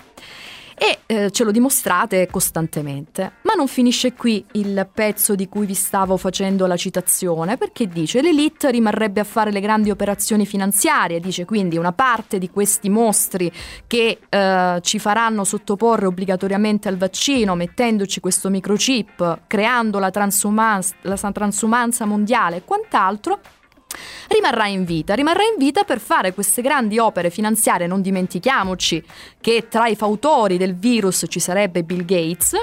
E 0.77 0.99
eh, 1.05 1.31
ce 1.31 1.43
lo 1.43 1.51
dimostrate 1.51 2.27
costantemente. 2.27 3.33
Ma 3.41 3.53
non 3.55 3.67
finisce 3.67 4.13
qui 4.13 4.43
il 4.53 4.87
pezzo 4.93 5.35
di 5.35 5.47
cui 5.47 5.65
vi 5.65 5.73
stavo 5.73 6.17
facendo 6.17 6.65
la 6.65 6.75
citazione, 6.75 7.57
perché 7.57 7.87
dice 7.87 8.21
l'elite 8.21 8.71
rimarrebbe 8.71 9.21
a 9.21 9.23
fare 9.23 9.51
le 9.51 9.59
grandi 9.59 9.89
operazioni 9.89 10.45
finanziarie, 10.45 11.19
dice 11.19 11.45
quindi 11.45 11.77
una 11.77 11.93
parte 11.93 12.37
di 12.37 12.49
questi 12.49 12.89
mostri 12.89 13.51
che 13.87 14.19
eh, 14.27 14.79
ci 14.81 14.99
faranno 14.99 15.43
sottoporre 15.43 16.05
obbligatoriamente 16.05 16.87
al 16.87 16.97
vaccino, 16.97 17.55
mettendoci 17.55 18.19
questo 18.19 18.49
microchip, 18.49 19.41
creando 19.47 19.99
la, 19.99 20.11
transumanza, 20.11 20.95
la 21.01 21.15
transumanza 21.31 22.05
mondiale 22.05 22.57
e 22.57 22.61
quant'altro, 22.65 23.39
rimarrà 24.27 24.67
in 24.67 24.83
vita. 24.83 25.13
Rimarrà 25.13 25.43
in 25.43 25.57
vita 25.57 25.83
per 25.83 25.99
fare 25.99 26.33
queste 26.33 26.61
grandi 26.61 26.99
opere 26.99 27.29
finanziarie. 27.29 27.87
Non 27.87 28.01
dimentichiamoci 28.01 29.03
che 29.39 29.67
tra 29.69 29.87
i 29.87 29.95
fautori 29.95 30.57
del 30.57 30.75
virus 30.75 31.25
ci 31.27 31.39
sarebbe 31.39 31.83
Bill 31.83 32.05
Gates. 32.05 32.53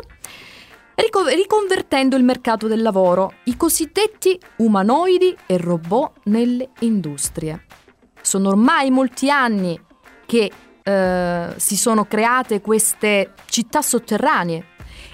riconvertendo 0.94 2.16
il 2.16 2.22
mercato 2.22 2.66
del 2.68 2.82
lavoro, 2.82 3.32
i 3.44 3.56
cosiddetti 3.56 4.38
umanoidi 4.56 5.36
e 5.46 5.56
robot 5.56 6.20
nelle 6.24 6.68
industrie. 6.80 7.64
Sono 8.20 8.50
ormai 8.50 8.90
molti 8.90 9.30
anni 9.30 9.80
che 10.26 10.50
eh, 10.82 11.54
si 11.56 11.76
sono 11.76 12.04
create 12.04 12.60
queste 12.60 13.32
città 13.46 13.82
sotterranee 13.82 14.66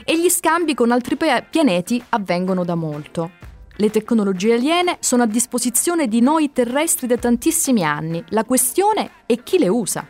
e 0.05 0.19
gli 0.19 0.29
scambi 0.29 0.75
con 0.75 0.91
altri 0.91 1.17
pianeti 1.17 2.03
avvengono 2.11 2.65
da 2.65 2.75
molto. 2.75 3.38
Le 3.81 3.91
tecnologie 3.91 4.55
aliene 4.55 4.97
sono 4.99 5.23
a 5.23 5.27
disposizione 5.27 6.09
di 6.09 6.21
noi 6.21 6.51
terrestri 6.51 7.07
da 7.07 7.17
tantissimi 7.17 7.85
anni, 7.85 8.25
la 8.31 8.43
questione 8.43 9.11
è 9.25 9.41
chi 9.45 9.57
le 9.57 9.69
usa. 9.69 10.05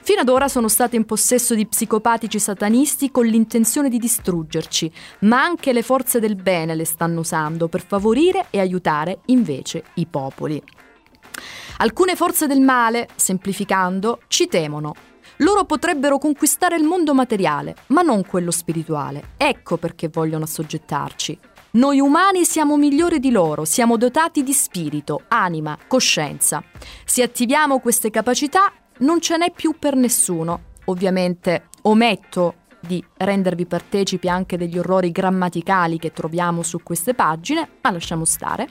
Fino 0.00 0.22
ad 0.22 0.30
ora 0.30 0.48
sono 0.48 0.68
state 0.68 0.96
in 0.96 1.04
possesso 1.04 1.54
di 1.54 1.66
psicopatici 1.66 2.38
satanisti 2.38 3.10
con 3.10 3.26
l'intenzione 3.26 3.90
di 3.90 3.98
distruggerci, 3.98 4.90
ma 5.20 5.42
anche 5.42 5.74
le 5.74 5.82
forze 5.82 6.18
del 6.18 6.34
bene 6.34 6.74
le 6.74 6.86
stanno 6.86 7.20
usando 7.20 7.68
per 7.68 7.84
favorire 7.84 8.46
e 8.48 8.58
aiutare 8.58 9.20
invece 9.26 9.84
i 9.96 10.06
popoli. 10.06 10.62
Alcune 11.76 12.16
forze 12.16 12.46
del 12.46 12.62
male, 12.62 13.06
semplificando, 13.16 14.20
ci 14.28 14.46
temono. 14.46 14.94
Loro 15.40 15.66
potrebbero 15.66 16.16
conquistare 16.16 16.76
il 16.76 16.84
mondo 16.84 17.12
materiale, 17.12 17.76
ma 17.88 18.00
non 18.00 18.24
quello 18.24 18.50
spirituale. 18.50 19.32
Ecco 19.36 19.76
perché 19.76 20.08
vogliono 20.08 20.44
assoggettarci. 20.44 21.38
Noi 21.72 22.00
umani 22.00 22.44
siamo 22.44 22.76
migliori 22.76 23.20
di 23.20 23.30
loro, 23.30 23.64
siamo 23.64 23.96
dotati 23.96 24.42
di 24.42 24.52
spirito, 24.52 25.22
anima, 25.28 25.78
coscienza. 25.86 26.64
Se 27.04 27.22
attiviamo 27.22 27.78
queste 27.78 28.10
capacità 28.10 28.72
non 28.98 29.20
ce 29.20 29.36
n'è 29.36 29.52
più 29.52 29.76
per 29.78 29.94
nessuno. 29.94 30.62
Ovviamente 30.86 31.68
ometto 31.82 32.54
di 32.80 33.04
rendervi 33.18 33.66
partecipi 33.66 34.28
anche 34.28 34.56
degli 34.56 34.78
orrori 34.78 35.12
grammaticali 35.12 35.96
che 35.98 36.12
troviamo 36.12 36.64
su 36.64 36.82
queste 36.82 37.14
pagine, 37.14 37.68
ma 37.82 37.92
lasciamo 37.92 38.24
stare. 38.24 38.68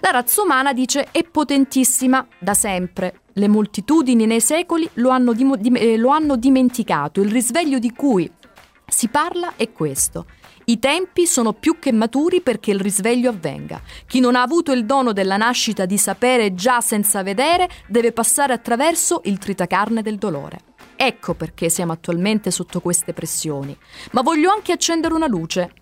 La 0.00 0.10
razza 0.10 0.40
umana 0.40 0.72
dice 0.72 1.08
è 1.10 1.22
potentissima 1.24 2.26
da 2.38 2.54
sempre. 2.54 3.20
Le 3.34 3.48
moltitudini 3.48 4.24
nei 4.24 4.40
secoli 4.40 4.88
lo 4.94 5.10
hanno, 5.10 5.34
dim- 5.34 5.76
eh, 5.76 5.98
lo 5.98 6.08
hanno 6.08 6.36
dimenticato. 6.36 7.20
Il 7.20 7.30
risveglio 7.30 7.78
di 7.78 7.92
cui 7.92 8.32
si 8.86 9.08
parla 9.08 9.52
è 9.56 9.70
questo. 9.72 10.24
I 10.70 10.78
tempi 10.78 11.26
sono 11.26 11.52
più 11.52 11.80
che 11.80 11.90
maturi 11.90 12.42
perché 12.42 12.70
il 12.70 12.78
risveglio 12.78 13.30
avvenga. 13.30 13.82
Chi 14.06 14.20
non 14.20 14.36
ha 14.36 14.42
avuto 14.42 14.70
il 14.70 14.86
dono 14.86 15.12
della 15.12 15.36
nascita 15.36 15.84
di 15.84 15.98
sapere 15.98 16.54
già 16.54 16.80
senza 16.80 17.24
vedere 17.24 17.68
deve 17.88 18.12
passare 18.12 18.52
attraverso 18.52 19.20
il 19.24 19.38
tritacarne 19.38 20.00
del 20.00 20.14
dolore. 20.14 20.60
Ecco 20.94 21.34
perché 21.34 21.68
siamo 21.70 21.90
attualmente 21.90 22.52
sotto 22.52 22.80
queste 22.80 23.12
pressioni. 23.12 23.76
Ma 24.12 24.22
voglio 24.22 24.52
anche 24.52 24.70
accendere 24.70 25.12
una 25.12 25.26
luce. 25.26 25.72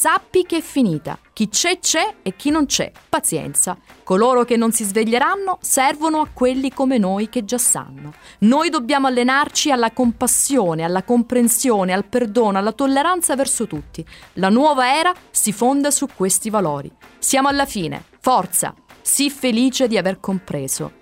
Sappi 0.00 0.44
che 0.44 0.58
è 0.58 0.60
finita. 0.60 1.18
Chi 1.32 1.48
c'è 1.48 1.80
c'è 1.80 2.18
e 2.22 2.36
chi 2.36 2.50
non 2.50 2.66
c'è. 2.66 2.92
Pazienza. 3.08 3.76
Coloro 4.04 4.44
che 4.44 4.56
non 4.56 4.70
si 4.70 4.84
sveglieranno 4.84 5.58
servono 5.60 6.20
a 6.20 6.28
quelli 6.32 6.72
come 6.72 6.98
noi 6.98 7.28
che 7.28 7.44
già 7.44 7.58
sanno. 7.58 8.12
Noi 8.42 8.70
dobbiamo 8.70 9.08
allenarci 9.08 9.72
alla 9.72 9.90
compassione, 9.90 10.84
alla 10.84 11.02
comprensione, 11.02 11.92
al 11.92 12.04
perdono, 12.04 12.58
alla 12.58 12.70
tolleranza 12.70 13.34
verso 13.34 13.66
tutti. 13.66 14.06
La 14.34 14.50
nuova 14.50 14.96
era 14.96 15.12
si 15.32 15.50
fonda 15.50 15.90
su 15.90 16.06
questi 16.14 16.48
valori. 16.48 16.88
Siamo 17.18 17.48
alla 17.48 17.66
fine. 17.66 18.04
Forza! 18.20 18.72
Sii 19.00 19.30
felice 19.30 19.88
di 19.88 19.98
aver 19.98 20.20
compreso. 20.20 20.92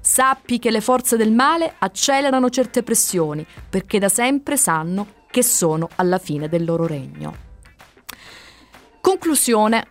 Sappi 0.00 0.58
che 0.58 0.72
le 0.72 0.80
forze 0.80 1.16
del 1.16 1.30
male 1.30 1.76
accelerano 1.78 2.50
certe 2.50 2.82
pressioni 2.82 3.46
perché 3.70 4.00
da 4.00 4.08
sempre 4.08 4.56
sanno 4.56 5.06
che 5.30 5.44
sono 5.44 5.88
alla 5.94 6.18
fine 6.18 6.48
del 6.48 6.64
loro 6.64 6.88
regno. 6.88 7.49
Conclusione, 9.10 9.88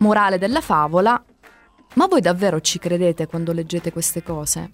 morale 0.00 0.36
della 0.36 0.60
favola, 0.60 1.24
ma 1.94 2.06
voi 2.06 2.20
davvero 2.20 2.60
ci 2.60 2.78
credete 2.78 3.26
quando 3.26 3.50
leggete 3.50 3.90
queste 3.90 4.22
cose? 4.22 4.68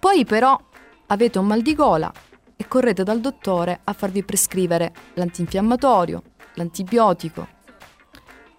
Poi 0.00 0.24
però 0.24 0.60
avete 1.06 1.38
un 1.38 1.46
mal 1.46 1.62
di 1.62 1.76
gola 1.76 2.12
e 2.56 2.66
correte 2.66 3.04
dal 3.04 3.20
dottore 3.20 3.82
a 3.84 3.92
farvi 3.92 4.24
prescrivere 4.24 4.92
l'antinfiammatorio, 5.14 6.22
l'antibiotico. 6.54 7.46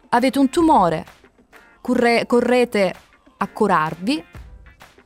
Avete 0.08 0.40
un 0.40 0.50
tumore, 0.50 1.06
corre- 1.82 2.26
correte 2.28 2.94
a 3.36 3.48
curarvi 3.50 4.24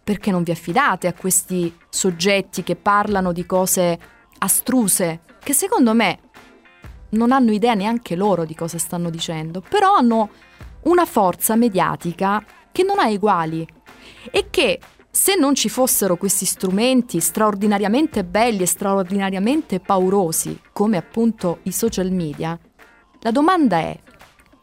perché 0.04 0.30
non 0.30 0.44
vi 0.44 0.52
affidate 0.52 1.08
a 1.08 1.14
questi 1.14 1.76
soggetti 1.90 2.62
che 2.62 2.76
parlano 2.76 3.32
di 3.32 3.48
cose 3.48 4.00
astruse, 4.38 5.22
che 5.40 5.54
secondo 5.54 5.96
me 5.96 6.23
non 7.14 7.32
hanno 7.32 7.52
idea 7.52 7.74
neanche 7.74 8.16
loro 8.16 8.46
di 8.46 8.56
cosa 8.56 8.78
stanno 8.78 9.10
dicendo, 9.10 9.62
però 9.62 9.96
hanno 9.96 10.30
una 10.84 11.06
forza 11.06 11.56
mediatica 11.56 12.44
che 12.72 12.84
non 12.84 13.00
ha 13.00 13.08
eguali 13.08 13.66
e 14.32 14.48
che 14.50 14.80
se 15.10 15.36
non 15.36 15.54
ci 15.54 15.70
fossero 15.70 16.18
questi 16.18 16.46
strumenti 16.46 17.20
straordinariamente 17.20 18.24
belli 18.24 18.64
e 18.64 18.68
straordinariamente 18.68 19.80
paurosi, 19.80 20.60
come 20.72 20.98
appunto 20.98 21.60
i 21.64 21.72
social 21.72 22.12
media, 22.12 22.60
la 23.20 23.32
domanda 23.32 23.78
è, 23.78 23.98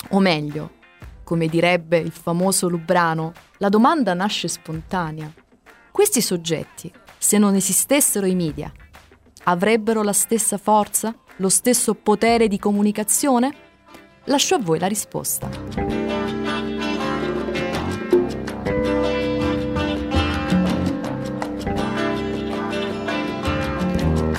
o 0.09 0.19
meglio, 0.19 0.79
come 1.23 1.47
direbbe 1.47 1.99
il 1.99 2.11
famoso 2.11 2.69
Lubrano, 2.69 3.33
la 3.59 3.69
domanda 3.69 4.13
nasce 4.13 4.49
spontanea. 4.49 5.33
Questi 5.93 6.21
soggetti, 6.21 6.93
se 7.17 7.39
non 7.39 7.55
esistessero 7.55 8.27
i 8.27 8.35
media, 8.35 8.73
avrebbero 9.45 10.03
la 10.03 10.13
stessa 10.13 10.59
forza? 10.59 11.15
Lo 11.40 11.48
stesso 11.48 11.94
potere 11.94 12.48
di 12.48 12.59
comunicazione? 12.59 13.53
Lascio 14.24 14.57
a 14.57 14.59
voi 14.59 14.79
la 14.79 14.87
risposta. 14.87 15.48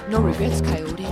No 0.07 0.21
regrets, 0.21 0.61
Coyote. 0.61 1.09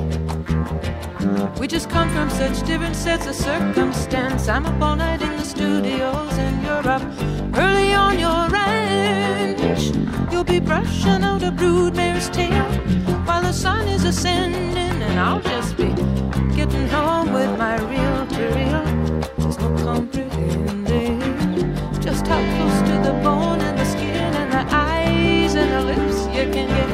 We 1.57 1.67
just 1.67 1.89
come 1.89 2.09
from 2.11 2.29
such 2.29 2.61
different 2.65 2.95
sets 2.95 3.25
of 3.25 3.33
circumstance. 3.33 4.47
I'm 4.47 4.65
up 4.65 4.79
all 4.81 4.95
night 4.95 5.21
in 5.21 5.35
the 5.37 5.43
studios, 5.43 6.37
and 6.37 6.63
you're 6.63 6.87
up 6.87 7.01
early 7.55 7.93
on 7.95 8.19
your 8.19 8.48
You'll 10.31 10.43
be 10.43 10.59
brushing 10.59 11.23
out 11.23 11.43
a 11.43 11.51
broodmare's 11.51 12.29
tail 12.29 12.65
while 13.25 13.41
the 13.41 13.51
sun 13.51 13.87
is 13.87 14.03
ascending, 14.03 15.01
and 15.01 15.19
I'll 15.19 15.41
just 15.41 15.75
be 15.75 15.93
getting 16.55 16.87
home 16.87 17.33
with 17.33 17.57
my 17.57 17.75
reel 17.89 18.25
to 18.27 18.41
reel. 18.55 18.83
There's 19.37 19.59
no 19.59 19.69
comprehending 19.83 21.19
just 22.01 22.27
how 22.27 22.41
close 22.55 22.81
to 22.89 22.95
the 23.07 23.13
bone 23.23 23.61
and 23.61 23.77
the 23.77 23.85
skin 23.85 24.33
and 24.41 24.51
the 24.51 24.65
eyes 24.75 25.55
and 25.55 25.71
the 25.71 25.81
lips 25.81 26.27
you 26.27 26.45
can 26.53 26.67
get, 26.67 26.89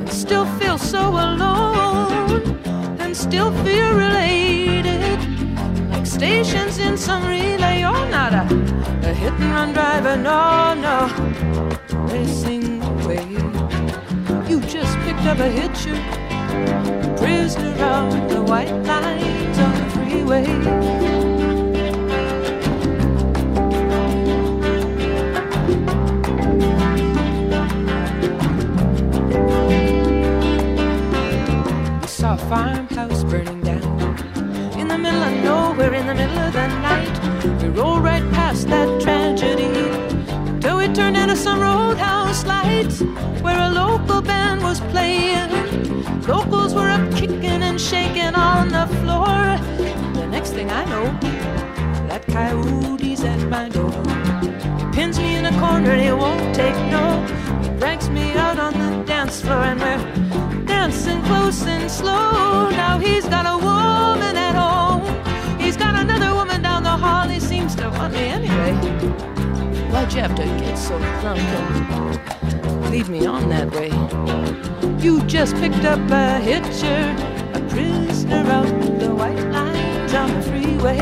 and 0.00 0.08
still 0.08 0.46
feel 0.58 0.78
so 0.78 1.10
alone, 1.10 2.58
and 3.00 3.16
still 3.16 3.52
feel 3.64 3.94
related. 3.94 5.18
Like 5.90 6.06
stations 6.06 6.78
in 6.78 6.96
some 6.96 7.24
relay, 7.26 7.80
you're 7.80 8.08
not 8.10 8.34
a 8.34 8.61
hit 9.22 9.32
and 9.34 9.52
run 9.52 9.72
driver, 9.72 10.16
no, 10.16 10.74
no, 10.74 10.96
racing 12.12 12.82
away. 12.82 13.24
You 14.48 14.60
just 14.60 14.98
picked 15.04 15.26
up 15.32 15.38
a 15.38 15.48
hitcher, 15.48 15.96
cruised 17.16 17.58
around 17.58 18.28
the 18.30 18.42
white 18.42 18.74
lines 18.90 19.58
on 19.58 19.74
the 19.78 19.90
freeway. 19.94 21.21
some 41.42 41.58
roadhouse 41.58 42.46
lights 42.46 43.00
where 43.42 43.58
a 43.58 43.68
local 43.68 44.22
band 44.22 44.62
was 44.62 44.78
playing. 44.92 45.50
Locals 46.28 46.72
were 46.72 46.88
up 46.88 47.04
kicking 47.16 47.62
and 47.68 47.80
shaking 47.80 48.34
on 48.36 48.68
the 48.68 48.86
floor. 49.00 49.58
The 50.14 50.28
next 50.30 50.50
thing 50.50 50.70
I 50.70 50.84
know, 50.84 51.06
that 52.06 52.24
coyote's 52.28 53.24
at 53.24 53.40
my 53.48 53.68
door. 53.68 53.90
He 54.78 54.84
pins 54.92 55.18
me 55.18 55.34
in 55.34 55.46
a 55.46 55.58
corner, 55.58 55.96
he 55.96 56.12
won't 56.12 56.54
take 56.54 56.76
no. 56.94 57.06
He 57.60 57.70
drags 57.80 58.08
me 58.08 58.34
out 58.34 58.60
on 58.60 58.74
the 58.74 59.04
dance 59.04 59.40
floor 59.40 59.64
and 59.70 59.80
we're 59.80 60.64
dancing 60.64 61.20
close 61.22 61.66
and 61.66 61.90
slow. 61.90 62.70
Now 62.70 63.00
he's 63.00 63.26
got 63.26 63.46
a 63.46 63.56
woman 63.56 64.36
at 64.36 64.54
home. 64.54 65.02
He's 65.58 65.76
got 65.76 65.96
another 65.96 66.34
woman 66.34 66.62
down 66.62 66.84
the 66.84 66.96
hall. 67.04 67.26
He 67.26 67.40
seems 67.40 67.74
to 67.76 67.90
want 67.90 68.12
me 68.12 68.26
anyway. 68.38 69.11
Why'd 69.92 70.14
you 70.14 70.20
have 70.22 70.34
to 70.36 70.44
get 70.44 70.76
so 70.76 70.98
drunk 71.20 71.38
and 71.38 72.90
lead 72.90 73.08
me 73.08 73.26
on 73.26 73.50
that 73.50 73.70
way? 73.72 73.90
You 75.04 75.22
just 75.26 75.54
picked 75.56 75.84
up 75.84 76.00
a 76.10 76.40
hitcher, 76.40 77.14
a 77.52 77.60
prisoner 77.68 78.50
out 78.50 78.98
the 78.98 79.14
white 79.14 79.36
lines 79.50 80.14
on 80.14 80.32
the 80.32 80.42
freeway. 80.42 80.98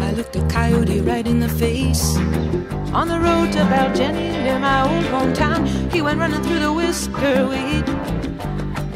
I 0.00 0.12
looked 0.12 0.36
a 0.36 0.46
coyote 0.48 1.00
right 1.00 1.26
in 1.26 1.40
the 1.40 1.48
face. 1.48 2.16
On 2.98 3.06
the 3.06 3.20
road 3.20 3.52
to 3.52 3.60
Baljenny, 3.60 4.42
near 4.42 4.58
my 4.58 4.82
old 4.82 5.04
hometown, 5.04 5.68
he 5.92 6.02
went 6.02 6.18
running 6.18 6.42
through 6.42 6.58
the 6.58 6.72
whisker 6.72 7.46
weed, 7.46 7.86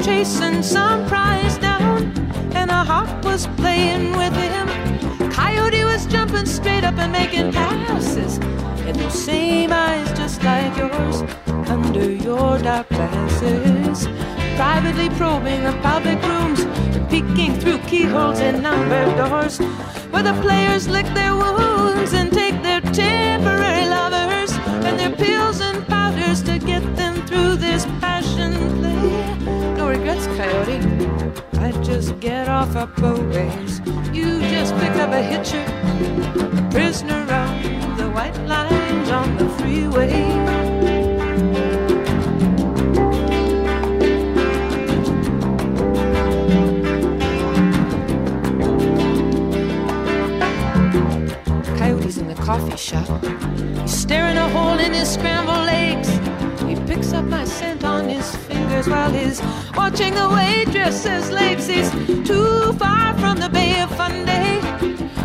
chasing 0.03 0.61
some 0.61 1.07
prize 1.07 1.57
down, 1.57 2.11
and 2.53 2.69
a 2.69 2.83
hawk 2.83 3.23
was 3.23 3.47
playing 3.55 4.11
with 4.17 4.35
him. 4.35 4.67
Coyote 5.31 5.85
was 5.85 6.05
jumping 6.07 6.45
straight 6.45 6.83
up 6.83 6.97
and 6.97 7.13
making 7.13 7.53
passes, 7.53 8.39
and 8.85 8.97
those 8.97 9.13
same 9.13 9.71
eyes 9.71 10.11
just 10.17 10.43
like 10.43 10.75
yours 10.75 11.21
under 11.69 12.11
your 12.11 12.59
dark 12.59 12.89
glasses. 12.89 14.05
Privately 14.57 15.07
probing 15.11 15.63
the 15.63 15.79
public 15.81 16.21
rooms, 16.23 16.65
peeking 17.09 17.57
through 17.57 17.77
keyholes 17.87 18.41
in 18.41 18.61
numbered 18.61 19.15
doors, 19.15 19.59
where 20.11 20.23
the 20.23 20.37
players 20.41 20.89
lick 20.89 21.05
their 21.13 21.33
wounds 21.33 22.11
and 22.11 22.33
take 22.33 22.61
their 22.61 22.81
temporary 22.81 23.63
and 23.63 23.72
their 25.03 25.15
pills 25.17 25.59
and 25.59 25.85
powders 25.87 26.41
to 26.41 26.57
get 26.57 26.81
them 26.95 27.15
through 27.27 27.57
this 27.57 27.85
passion 27.99 28.53
play. 28.79 29.75
No 29.75 29.89
regrets, 29.89 30.27
Coyote. 30.27 30.79
I 31.59 31.71
just 31.83 32.17
get 32.21 32.47
off 32.47 32.73
a 32.75 32.87
ways. 33.33 33.81
You 34.13 34.39
just 34.53 34.73
picked 34.77 34.95
up 34.95 35.11
a 35.11 35.21
hitcher, 35.21 35.65
prisoner 36.71 37.25
on 37.29 37.97
the 37.97 38.09
white 38.11 38.37
lines 38.45 39.09
on 39.09 39.37
the 39.37 39.49
freeway. 39.57 40.23
Coyote's 51.77 52.17
in 52.17 52.27
the 52.29 52.35
coffee 52.35 52.77
shop. 52.77 53.72
He's 53.83 53.95
staring 53.95 54.37
a 54.37 54.47
hole 54.49 54.79
in 54.79 54.93
his 54.93 55.13
scrambled 55.13 55.67
eggs. 55.67 56.09
He 56.63 56.75
picks 56.87 57.11
up 57.11 57.25
my 57.25 57.43
scent 57.43 57.83
on 57.83 58.07
his 58.07 58.35
fingers 58.47 58.87
while 58.87 59.11
he's 59.11 59.41
watching 59.75 60.13
the 60.15 60.29
waitress's 60.29 61.29
legs. 61.29 61.67
He's 61.67 61.91
too 62.25 62.73
far 62.73 63.13
from 63.19 63.35
the 63.37 63.49
Bay 63.49 63.81
of 63.81 63.89
Fundy, 63.97 64.61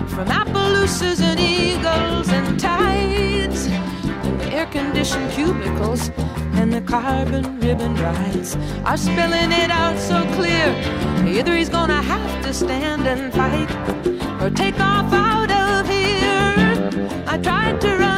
from 0.08 0.26
Appaloosas 0.28 1.20
and 1.20 1.38
eagles 1.38 2.28
and 2.30 2.58
tides, 2.58 3.66
and 3.66 4.40
the 4.40 4.48
air-conditioned 4.52 5.30
cubicles 5.30 6.10
and 6.58 6.72
the 6.72 6.80
carbon 6.80 7.60
ribbon 7.60 7.94
rides 7.94 8.56
are 8.84 8.96
spelling 8.96 9.52
it 9.52 9.70
out 9.70 9.96
so 9.96 10.18
clear. 10.34 10.66
Either 11.24 11.54
he's 11.54 11.68
gonna 11.68 12.02
have 12.02 12.42
to 12.44 12.52
stand 12.52 13.06
and 13.06 13.32
fight 13.32 13.70
or 14.42 14.50
take 14.50 14.80
off 14.80 15.12
out 15.12 15.50
of 15.64 15.88
here. 15.88 16.90
I 17.28 17.38
tried 17.38 17.80
to 17.82 17.96
run 17.96 18.17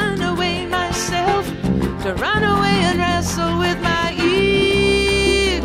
to 2.02 2.14
run 2.14 2.42
away 2.42 2.80
and 2.88 2.98
wrestle 2.98 3.58
with 3.58 3.78
my 3.82 4.14
ego. 4.18 5.58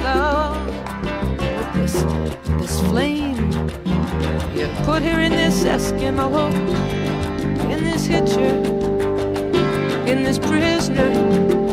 This, 1.73 1.93
this 2.59 2.81
flame 2.89 3.51
you 4.53 4.67
put 4.83 5.01
here 5.01 5.21
in 5.21 5.31
this 5.31 5.63
Eskimo, 5.63 6.51
in 7.71 7.83
this 7.85 8.05
hitcher, 8.05 8.53
in 10.05 10.23
this 10.23 10.37
prisoner 10.37 11.64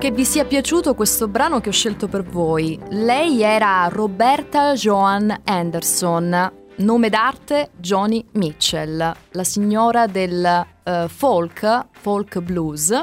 che 0.00 0.12
vi 0.12 0.24
sia 0.24 0.46
piaciuto 0.46 0.94
questo 0.94 1.28
brano 1.28 1.60
che 1.60 1.68
ho 1.68 1.72
scelto 1.72 2.08
per 2.08 2.22
voi. 2.22 2.80
Lei 2.88 3.42
era 3.42 3.86
Roberta 3.88 4.72
Joan 4.72 5.42
Anderson, 5.44 6.52
nome 6.76 7.10
d'arte 7.10 7.72
Joni 7.76 8.24
Mitchell, 8.32 9.14
la 9.32 9.44
signora 9.44 10.06
del 10.06 10.66
eh, 10.82 11.06
folk, 11.06 11.88
folk 11.90 12.40
blues. 12.40 12.98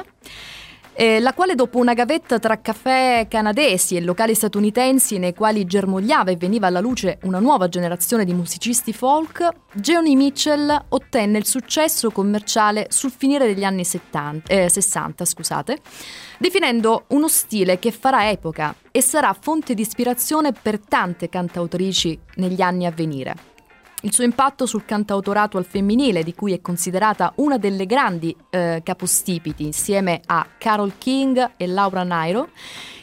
Eh, 1.00 1.20
la 1.20 1.34
quale 1.34 1.54
dopo 1.54 1.78
una 1.78 1.94
gavetta 1.94 2.40
tra 2.40 2.60
caffè 2.60 3.28
canadesi 3.30 3.96
e 3.96 4.02
locali 4.02 4.34
statunitensi 4.34 5.20
nei 5.20 5.36
quali 5.36 5.64
germogliava 5.66 6.32
e 6.32 6.38
veniva 6.38 6.66
alla 6.66 6.80
luce 6.80 7.20
una 7.24 7.38
nuova 7.38 7.70
generazione 7.70 8.26
di 8.26 8.34
musicisti 8.34 8.94
folk, 8.94 9.48
Joni 9.74 10.16
Mitchell 10.16 10.86
ottenne 10.90 11.38
il 11.38 11.46
successo 11.46 12.10
commerciale 12.10 12.88
sul 12.90 13.12
finire 13.16 13.46
degli 13.46 13.64
anni 13.64 13.86
70, 13.86 14.52
eh, 14.52 14.70
60, 14.70 15.24
scusate, 15.24 15.78
definendo 16.40 17.04
uno 17.10 17.28
stile 17.28 17.78
che 17.78 17.92
farà 17.92 18.32
epoca 18.32 18.74
e 18.90 19.02
sarà 19.04 19.38
fonte 19.40 19.76
di 19.76 19.84
ispirazione 19.84 20.52
per 20.52 20.80
tante 20.80 21.30
cantautrici 21.30 22.20
negli 22.38 22.62
anni 22.62 22.88
a 22.88 22.92
venire. 22.92 23.57
Il 24.08 24.14
suo 24.14 24.24
impatto 24.24 24.66
sul 24.66 24.86
cantautorato 24.86 25.58
al 25.58 25.66
femminile, 25.66 26.24
di 26.24 26.34
cui 26.34 26.54
è 26.54 26.62
considerata 26.62 27.34
una 27.36 27.58
delle 27.58 27.86
grandi 27.86 28.34
eh, 28.50 28.80
capostipiti 28.82 29.66
insieme 29.66 30.22
a 30.28 30.48
Carol 30.58 30.94
King 30.98 31.56
e 31.58 31.68
Laura 31.68 32.04
Nairo, 32.04 32.52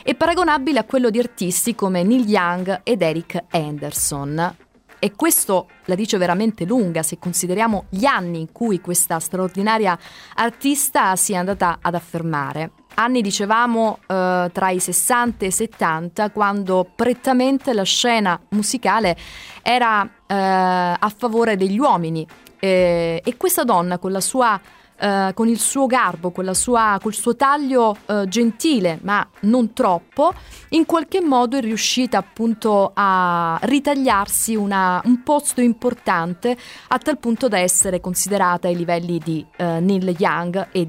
è 0.02 0.14
paragonabile 0.14 0.78
a 0.78 0.84
quello 0.84 1.10
di 1.10 1.18
artisti 1.18 1.74
come 1.74 2.02
Neil 2.02 2.26
Young 2.26 2.80
ed 2.84 3.02
Eric 3.02 3.38
Anderson. 3.50 4.56
E 4.98 5.12
questo 5.14 5.66
la 5.86 5.94
dice 5.94 6.18
veramente 6.18 6.64
lunga 6.64 7.02
se 7.02 7.18
consideriamo 7.18 7.84
gli 7.88 8.04
anni 8.04 8.40
in 8.40 8.52
cui 8.52 8.80
questa 8.80 9.18
straordinaria 9.18 9.98
artista 10.34 11.16
si 11.16 11.32
è 11.32 11.36
andata 11.36 11.78
ad 11.80 11.94
affermare. 11.94 12.70
Anni, 12.96 13.22
dicevamo, 13.22 13.98
eh, 14.06 14.50
tra 14.52 14.70
i 14.70 14.78
60 14.78 15.44
e 15.44 15.48
i 15.48 15.50
70, 15.50 16.30
quando 16.30 16.86
prettamente 16.94 17.72
la 17.72 17.82
scena 17.82 18.40
musicale 18.50 19.16
era 19.62 20.04
eh, 20.04 20.34
a 20.34 21.12
favore 21.16 21.56
degli 21.56 21.78
uomini. 21.78 22.26
Eh, 22.60 23.20
e 23.24 23.36
questa 23.36 23.64
donna, 23.64 23.98
con 23.98 24.12
la 24.12 24.20
sua 24.20 24.60
Uh, 24.96 25.34
con 25.34 25.48
il 25.48 25.58
suo 25.58 25.86
garbo, 25.86 26.32
sua, 26.52 26.98
col 27.02 27.14
suo 27.14 27.34
taglio 27.34 27.96
uh, 28.06 28.26
gentile 28.26 29.00
ma 29.02 29.26
non 29.40 29.72
troppo, 29.72 30.32
in 30.70 30.86
qualche 30.86 31.20
modo 31.20 31.56
è 31.56 31.60
riuscita 31.60 32.16
appunto 32.16 32.92
a 32.94 33.58
ritagliarsi 33.62 34.54
una, 34.54 35.02
un 35.04 35.24
posto 35.24 35.60
importante 35.60 36.56
a 36.88 36.98
tal 36.98 37.18
punto 37.18 37.48
da 37.48 37.58
essere 37.58 38.00
considerata 38.00 38.68
ai 38.68 38.76
livelli 38.76 39.18
di 39.18 39.44
uh, 39.58 39.64
Neil 39.80 40.14
Young 40.16 40.68
e 40.70 40.88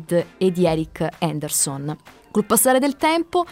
di 0.51 0.65
Eric 0.65 1.07
Anderson. 1.19 2.14
Col 2.35 2.43
passare 2.43 2.79
del 2.79 2.97
tempo 2.97 3.45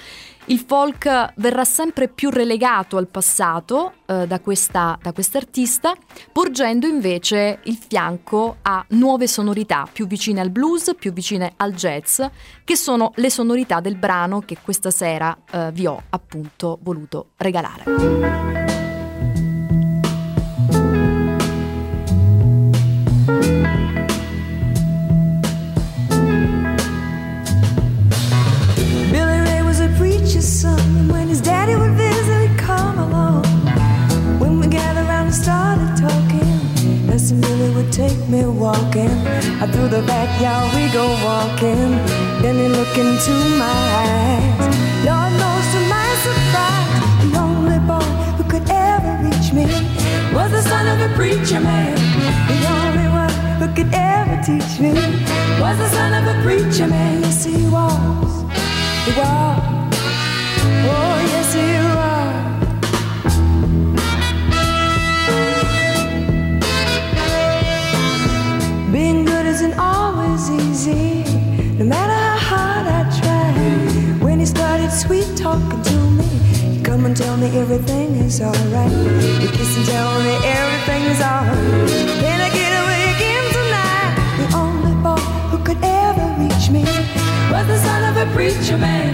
il 0.48 0.60
folk 0.60 1.32
verrà 1.38 1.64
sempre 1.64 2.10
più 2.10 2.30
relegato 2.30 2.98
al 2.98 3.08
passato 3.08 3.94
eh, 4.06 4.28
da, 4.28 4.42
questa, 4.42 5.00
da 5.02 5.14
quest'artista, 5.14 5.96
porgendo 6.34 6.86
invece 6.86 7.60
il 7.64 7.78
fianco 7.78 8.58
a 8.62 8.84
nuove 8.90 9.26
sonorità 9.28 9.88
più 9.90 10.06
vicine 10.06 10.42
al 10.42 10.50
blues, 10.50 10.96
più 11.00 11.14
vicine 11.14 11.54
al 11.56 11.72
jazz, 11.72 12.22
che 12.66 12.76
sono 12.76 13.14
le 13.16 13.30
sonorità 13.30 13.80
del 13.80 13.96
brano 13.96 14.42
che 14.42 14.58
questa 14.62 14.92
sera 14.92 15.34
eh, 15.50 15.72
vi 15.72 15.86
ho 15.86 16.04
appunto 16.10 16.78
voluto 16.82 17.30
regalare. 17.38 18.63
The 39.94 40.02
backyard 40.08 40.74
we 40.74 40.92
go 40.92 41.06
walking. 41.24 41.92
Then 42.42 42.56
he 42.58 42.68
look 42.68 42.98
into 42.98 43.34
my 43.62 43.82
eyes. 44.02 44.66
Lord 45.06 45.34
knows 45.42 45.66
to 45.74 45.80
my 45.96 46.10
surprise, 46.26 46.94
the 47.22 47.30
only 47.38 47.80
boy 47.92 48.10
who 48.38 48.44
could 48.52 48.68
ever 48.72 49.14
reach 49.26 49.54
me 49.54 49.66
was 50.34 50.50
the 50.50 50.64
son 50.64 50.86
of 50.94 50.98
a 51.08 51.14
preacher 51.14 51.60
man. 51.60 51.94
The 52.50 52.60
only 52.80 53.08
one 53.22 53.36
who 53.62 53.68
could 53.76 53.94
ever 53.94 54.36
teach 54.42 54.80
me 54.80 54.94
was 55.62 55.78
the 55.78 55.90
son 55.90 56.12
of 56.20 56.26
a 56.34 56.42
preacher 56.42 56.88
man. 56.88 57.22
Yes, 57.22 57.46
he 57.46 57.68
was. 57.76 58.32
He 59.06 59.12
was. 59.20 59.62
Oh, 60.90 61.23
and 77.14 77.22
tell 77.22 77.38
me 77.38 77.60
everything 77.60 78.16
is 78.16 78.42
alright. 78.42 78.92
He'd 79.40 79.52
kiss 79.52 79.78
and 79.78 79.86
tell 79.86 80.20
me 80.24 80.34
everything's 80.58 81.22
alright. 81.22 81.90
Can 82.24 82.40
I 82.42 82.50
get 82.50 82.72
away 82.82 83.02
again 83.14 83.46
tonight? 83.58 84.14
The 84.40 84.48
only 84.58 84.96
boy 85.04 85.22
who 85.52 85.58
could 85.64 85.78
ever 85.84 86.26
reach 86.42 86.72
me 86.72 86.84
was 87.52 87.68
the 87.68 87.78
son 87.86 88.02
of 88.10 88.16
a 88.18 88.28
preacher 88.34 88.78
man. 88.78 89.14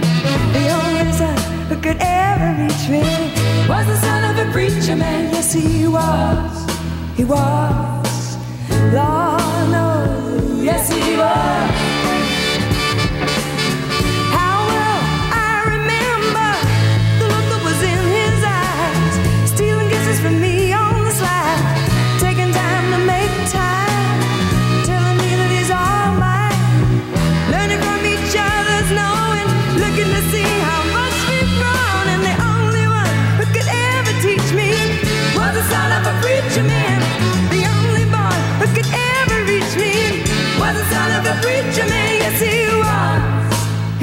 The 0.56 0.66
only 0.80 1.12
son 1.12 1.38
who 1.68 1.76
could 1.76 1.98
ever 2.00 2.48
reach 2.62 2.84
me 2.88 3.02
was 3.68 3.84
the 3.86 3.98
son 4.06 4.20
of 4.30 4.48
a 4.48 4.50
preacher 4.50 4.96
man. 4.96 5.32
Yes, 5.34 5.52
he 5.52 5.86
was. 5.86 6.52
He 7.16 7.24
was. 7.24 8.36
Lord 8.96 9.66
knows, 9.74 10.64
yes 10.64 10.88
he 10.90 11.16
was. 11.16 11.89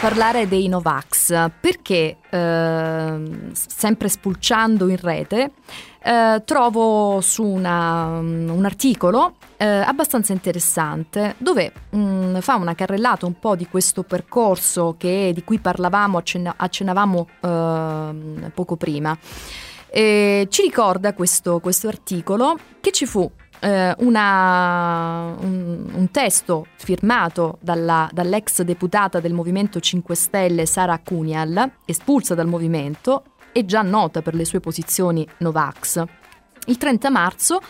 parlare 0.00 0.48
dei 0.48 0.68
Novax 0.68 1.50
perché 1.60 2.16
eh, 2.28 3.20
sempre 3.52 4.08
spulciando 4.08 4.88
in 4.88 4.96
rete 4.96 5.52
eh, 6.02 6.42
trovo 6.44 7.20
su 7.20 7.44
una, 7.44 8.04
un 8.18 8.62
articolo 8.64 9.34
eh, 9.56 9.64
abbastanza 9.66 10.32
interessante 10.32 11.36
dove 11.38 11.72
mh, 11.90 11.98
mm, 11.98 12.38
fa 12.38 12.56
una 12.56 12.74
carrellata 12.74 13.26
un 13.26 13.38
po' 13.38 13.54
di 13.54 13.66
questo 13.68 14.02
percorso 14.02 14.96
che, 14.98 15.30
di 15.32 15.44
cui 15.44 15.58
parlavamo, 15.58 16.18
accenna- 16.18 16.54
accennavamo 16.56 17.28
ehm, 17.40 18.50
poco 18.54 18.76
prima. 18.76 19.16
E 19.88 20.46
ci 20.50 20.62
ricorda 20.62 21.14
questo, 21.14 21.60
questo 21.60 21.86
articolo 21.86 22.56
che 22.80 22.90
ci 22.92 23.06
fu 23.06 23.30
eh, 23.62 23.94
una, 23.98 25.36
un, 25.38 25.88
un, 25.94 26.10
testo 26.10 26.66
firmato 26.74 27.58
dalla, 27.60 28.08
dall'ex 28.12 28.62
deputata 28.62 29.20
del 29.20 29.32
Movimento 29.32 29.78
5 29.78 30.14
Stelle 30.16 30.66
Sara 30.66 30.98
Cunial, 30.98 31.70
espulsa 31.84 32.34
dal 32.34 32.48
movimento 32.48 33.22
e 33.52 33.64
già 33.64 33.82
nota 33.82 34.20
per 34.20 34.34
le 34.34 34.44
sue 34.44 34.58
posizioni 34.58 35.26
Novax. 35.38 36.02
Il 36.66 36.76
30 36.76 37.10
marzo, 37.10 37.60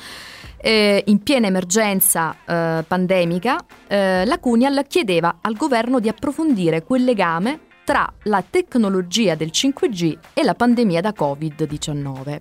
eh, 0.56 1.02
in 1.06 1.22
piena 1.22 1.48
emergenza 1.48 2.36
eh, 2.46 2.84
pandemica, 2.86 3.58
eh, 3.86 4.24
la 4.24 4.38
Cunial 4.38 4.84
chiedeva 4.88 5.38
al 5.42 5.56
governo 5.56 6.00
di 6.00 6.08
approfondire 6.08 6.82
quel 6.84 7.04
legame 7.04 7.60
tra 7.84 8.10
la 8.24 8.42
tecnologia 8.48 9.34
del 9.34 9.50
5G 9.52 10.18
e 10.32 10.42
la 10.42 10.54
pandemia 10.54 11.02
da 11.02 11.12
Covid-19. 11.16 12.40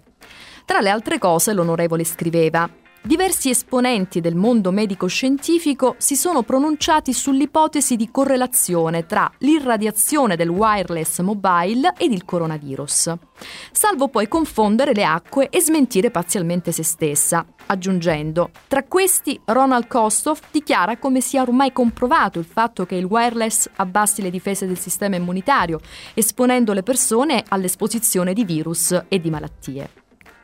Tra 0.64 0.80
le 0.80 0.90
altre 0.90 1.18
cose, 1.18 1.54
l'onorevole 1.54 2.06
scriveva 2.06 2.70
Diversi 3.04 3.50
esponenti 3.50 4.22
del 4.22 4.36
mondo 4.36 4.70
medico-scientifico 4.70 5.96
si 5.98 6.16
sono 6.16 6.44
pronunciati 6.44 7.14
sull'ipotesi 7.14 7.96
di 7.96 8.12
correlazione 8.12 9.08
tra 9.08 9.30
l'irradiazione 9.40 10.36
del 10.36 10.50
wireless 10.50 11.20
mobile 11.22 11.94
ed 11.98 12.12
il 12.12 12.24
coronavirus, 12.24 13.16
salvo 13.72 14.08
poi 14.08 14.28
confondere 14.28 14.94
le 14.94 15.04
acque 15.04 15.50
e 15.50 15.60
smentire 15.62 16.12
parzialmente 16.12 16.72
se 16.72 16.84
stessa, 16.84 17.44
aggiungendo: 17.66 18.52
Tra 18.68 18.84
questi, 18.84 19.42
Ronald 19.46 19.88
Kostoff 19.88 20.40
dichiara 20.52 20.98
come 20.98 21.22
sia 21.22 21.42
ormai 21.42 21.74
comprovato 21.74 22.38
il 22.38 22.46
fatto 22.46 22.86
che 22.86 22.96
il 22.96 23.06
wireless 23.06 23.68
abbassi 23.78 24.22
le 24.22 24.30
difese 24.30 24.68
del 24.68 24.78
sistema 24.78 25.16
immunitario, 25.16 25.80
esponendo 26.14 26.72
le 26.72 26.84
persone 26.84 27.44
all'esposizione 27.48 28.34
di 28.34 28.46
virus 28.46 29.06
e 29.08 29.20
di 29.20 29.32
malattie. 29.32 29.90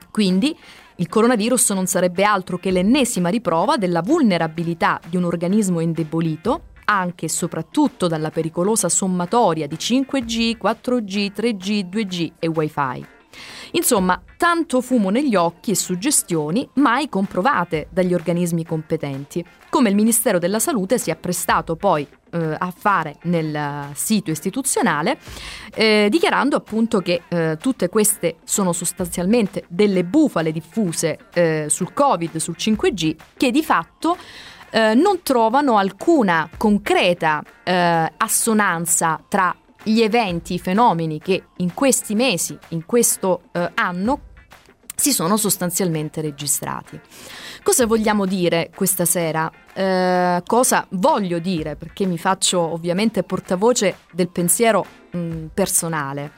Quindi, 0.09 0.57
il 0.99 1.07
coronavirus 1.09 1.71
non 1.71 1.85
sarebbe 1.85 2.23
altro 2.23 2.57
che 2.57 2.71
l'ennesima 2.71 3.29
riprova 3.29 3.77
della 3.77 4.01
vulnerabilità 4.01 4.99
di 5.07 5.15
un 5.15 5.25
organismo 5.25 5.79
indebolito, 5.79 6.69
anche 6.85 7.25
e 7.25 7.29
soprattutto 7.29 8.07
dalla 8.07 8.31
pericolosa 8.31 8.89
sommatoria 8.89 9.67
di 9.67 9.75
5G, 9.75 10.57
4G, 10.57 11.31
3G, 11.31 11.87
2G 11.87 12.31
e 12.39 12.47
Wi-Fi. 12.47 13.05
Insomma, 13.73 14.19
tanto 14.37 14.81
fumo 14.81 15.09
negli 15.09 15.35
occhi 15.35 15.71
e 15.71 15.75
suggestioni 15.75 16.67
mai 16.75 17.09
comprovate 17.09 17.87
dagli 17.91 18.15
organismi 18.15 18.65
competenti, 18.65 19.45
come 19.69 19.89
il 19.89 19.95
Ministero 19.95 20.39
della 20.39 20.59
Salute 20.59 20.97
si 20.97 21.11
è 21.11 21.15
prestato 21.15 21.75
poi 21.75 22.07
eh, 22.31 22.55
a 22.57 22.73
fare 22.75 23.17
nel 23.23 23.89
sito 23.93 24.31
istituzionale, 24.31 25.17
eh, 25.73 26.07
dichiarando 26.09 26.55
appunto 26.55 26.99
che 26.99 27.23
eh, 27.27 27.57
tutte 27.59 27.89
queste 27.89 28.37
sono 28.43 28.73
sostanzialmente 28.73 29.65
delle 29.67 30.03
bufale 30.03 30.51
diffuse 30.51 31.17
eh, 31.33 31.65
sul 31.69 31.93
Covid, 31.93 32.37
sul 32.37 32.55
5G, 32.57 33.15
che 33.35 33.51
di 33.51 33.63
fatto 33.63 34.17
eh, 34.69 34.93
non 34.93 35.21
trovano 35.23 35.77
alcuna 35.77 36.49
concreta 36.57 37.43
eh, 37.63 38.11
assonanza 38.17 39.21
tra 39.27 39.55
gli 39.83 40.01
eventi, 40.01 40.55
i 40.55 40.59
fenomeni 40.59 41.19
che 41.19 41.43
in 41.57 41.73
questi 41.73 42.13
mesi, 42.13 42.57
in 42.69 42.85
questo 42.85 43.43
anno, 43.75 44.19
si 44.93 45.13
sono 45.13 45.37
sostanzialmente 45.37 46.19
registrati. 46.19 46.99
Cosa 47.67 47.85
vogliamo 47.85 48.25
dire 48.25 48.71
questa 48.73 49.03
sera? 49.03 49.51
Eh, 49.73 50.41
cosa 50.45 50.85
voglio 50.91 51.37
dire? 51.39 51.75
Perché 51.75 52.05
mi 52.05 52.17
faccio 52.17 52.61
ovviamente 52.61 53.23
portavoce 53.23 53.97
del 54.13 54.29
pensiero 54.29 54.85
mh, 55.11 55.17
mm, 55.17 55.45
personale. 55.53 56.31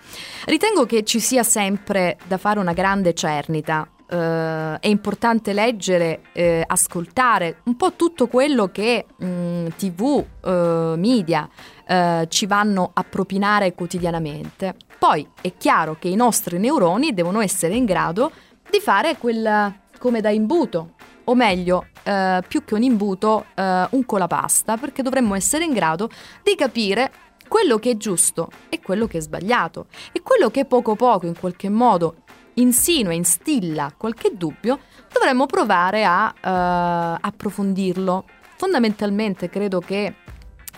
Ritengo 0.45 0.87
che 0.87 1.03
ci 1.03 1.19
sia 1.19 1.43
sempre 1.43 2.17
da 2.25 2.39
fare 2.39 2.57
una 2.57 2.73
grande 2.73 3.13
cernita 3.13 3.87
eh, 4.09 4.79
è 4.79 4.87
importante 4.87 5.53
leggere, 5.53 6.21
eh, 6.33 6.63
ascoltare 6.65 7.57
un 7.65 7.75
po' 7.75 7.93
tutto 7.93 8.25
quello 8.25 8.69
che 8.69 9.05
mh, 9.15 9.67
tv, 9.77 10.25
eh, 10.43 10.93
media 10.97 11.47
eh, 11.85 12.25
ci 12.27 12.47
vanno 12.47 12.89
a 12.91 13.03
propinare 13.03 13.75
quotidianamente. 13.75 14.73
Poi 14.97 15.29
è 15.41 15.53
chiaro 15.57 15.95
che 15.99 16.07
i 16.07 16.15
nostri 16.15 16.57
neuroni 16.57 17.13
devono 17.13 17.39
essere 17.39 17.75
in 17.75 17.85
grado 17.85 18.31
di 18.67 18.79
fare 18.79 19.15
quel 19.17 19.77
come 19.99 20.21
da 20.21 20.29
imbuto, 20.31 20.93
o 21.29 21.35
meglio, 21.35 21.87
eh, 22.03 22.41
più 22.47 22.65
che 22.65 22.73
un 22.73 22.81
imbuto, 22.81 23.45
eh, 23.53 23.87
un 23.91 24.05
colapasta, 24.05 24.77
perché 24.77 25.03
dovremmo 25.03 25.35
essere 25.35 25.63
in 25.63 25.73
grado 25.73 26.09
di 26.43 26.55
capire 26.55 27.11
quello 27.47 27.77
che 27.77 27.91
è 27.91 27.97
giusto 27.97 28.49
e 28.69 28.79
quello 28.79 29.07
che 29.07 29.19
è 29.19 29.21
sbagliato 29.21 29.87
e 30.11 30.21
quello 30.21 30.49
che 30.49 30.65
poco 30.65 30.95
poco 30.95 31.27
in 31.27 31.37
qualche 31.37 31.69
modo 31.69 32.23
insinua, 32.55 33.13
instilla 33.13 33.93
qualche 33.95 34.31
dubbio, 34.35 34.79
dovremmo 35.11 35.45
provare 35.45 36.03
a 36.03 36.33
uh, 36.33 37.17
approfondirlo. 37.21 38.25
Fondamentalmente 38.57 39.49
credo 39.49 39.79
che 39.79 40.13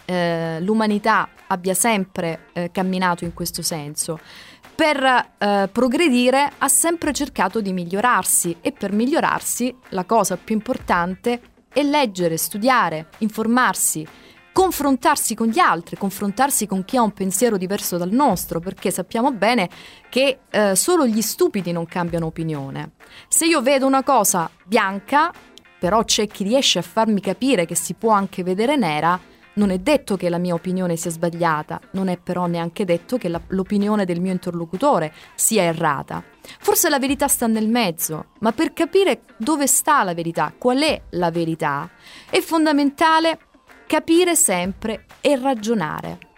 eh, 0.05 0.59
l'umanità 0.61 1.29
abbia 1.47 1.73
sempre 1.73 2.47
eh, 2.53 2.69
camminato 2.71 3.23
in 3.23 3.33
questo 3.33 3.61
senso. 3.61 4.19
Per 4.81 4.97
eh, 5.37 5.69
progredire 5.71 6.53
ha 6.57 6.67
sempre 6.67 7.13
cercato 7.13 7.61
di 7.61 7.71
migliorarsi 7.71 8.57
e 8.61 8.71
per 8.71 8.93
migliorarsi 8.93 9.75
la 9.89 10.05
cosa 10.05 10.37
più 10.37 10.55
importante 10.55 11.39
è 11.71 11.83
leggere, 11.83 12.35
studiare, 12.35 13.09
informarsi, 13.19 14.03
confrontarsi 14.51 15.35
con 15.35 15.49
gli 15.49 15.59
altri, 15.59 15.97
confrontarsi 15.97 16.65
con 16.65 16.83
chi 16.83 16.97
ha 16.97 17.03
un 17.03 17.11
pensiero 17.11 17.57
diverso 17.57 17.97
dal 17.97 18.09
nostro, 18.09 18.59
perché 18.59 18.89
sappiamo 18.89 19.31
bene 19.31 19.69
che 20.09 20.39
eh, 20.49 20.75
solo 20.75 21.05
gli 21.05 21.21
stupidi 21.21 21.71
non 21.71 21.85
cambiano 21.85 22.25
opinione. 22.25 22.93
Se 23.27 23.45
io 23.45 23.61
vedo 23.61 23.85
una 23.85 24.01
cosa 24.01 24.49
bianca, 24.65 25.31
però 25.77 26.03
c'è 26.03 26.25
chi 26.25 26.43
riesce 26.43 26.79
a 26.79 26.81
farmi 26.81 27.21
capire 27.21 27.67
che 27.67 27.75
si 27.75 27.93
può 27.93 28.13
anche 28.13 28.41
vedere 28.41 28.77
nera, 28.77 29.19
non 29.53 29.69
è 29.69 29.79
detto 29.79 30.15
che 30.15 30.29
la 30.29 30.37
mia 30.37 30.53
opinione 30.53 30.95
sia 30.95 31.11
sbagliata, 31.11 31.79
non 31.91 32.07
è 32.07 32.17
però 32.17 32.45
neanche 32.45 32.85
detto 32.85 33.17
che 33.17 33.27
la, 33.27 33.41
l'opinione 33.47 34.05
del 34.05 34.21
mio 34.21 34.31
interlocutore 34.31 35.13
sia 35.35 35.63
errata. 35.63 36.23
Forse 36.59 36.89
la 36.89 36.99
verità 36.99 37.27
sta 37.27 37.47
nel 37.47 37.67
mezzo, 37.67 38.27
ma 38.39 38.51
per 38.51 38.73
capire 38.73 39.23
dove 39.37 39.67
sta 39.67 40.03
la 40.03 40.13
verità, 40.13 40.53
qual 40.57 40.79
è 40.79 41.01
la 41.11 41.31
verità, 41.31 41.89
è 42.29 42.39
fondamentale 42.39 43.39
capire 43.87 44.35
sempre 44.35 45.05
e 45.19 45.35
ragionare. 45.35 46.29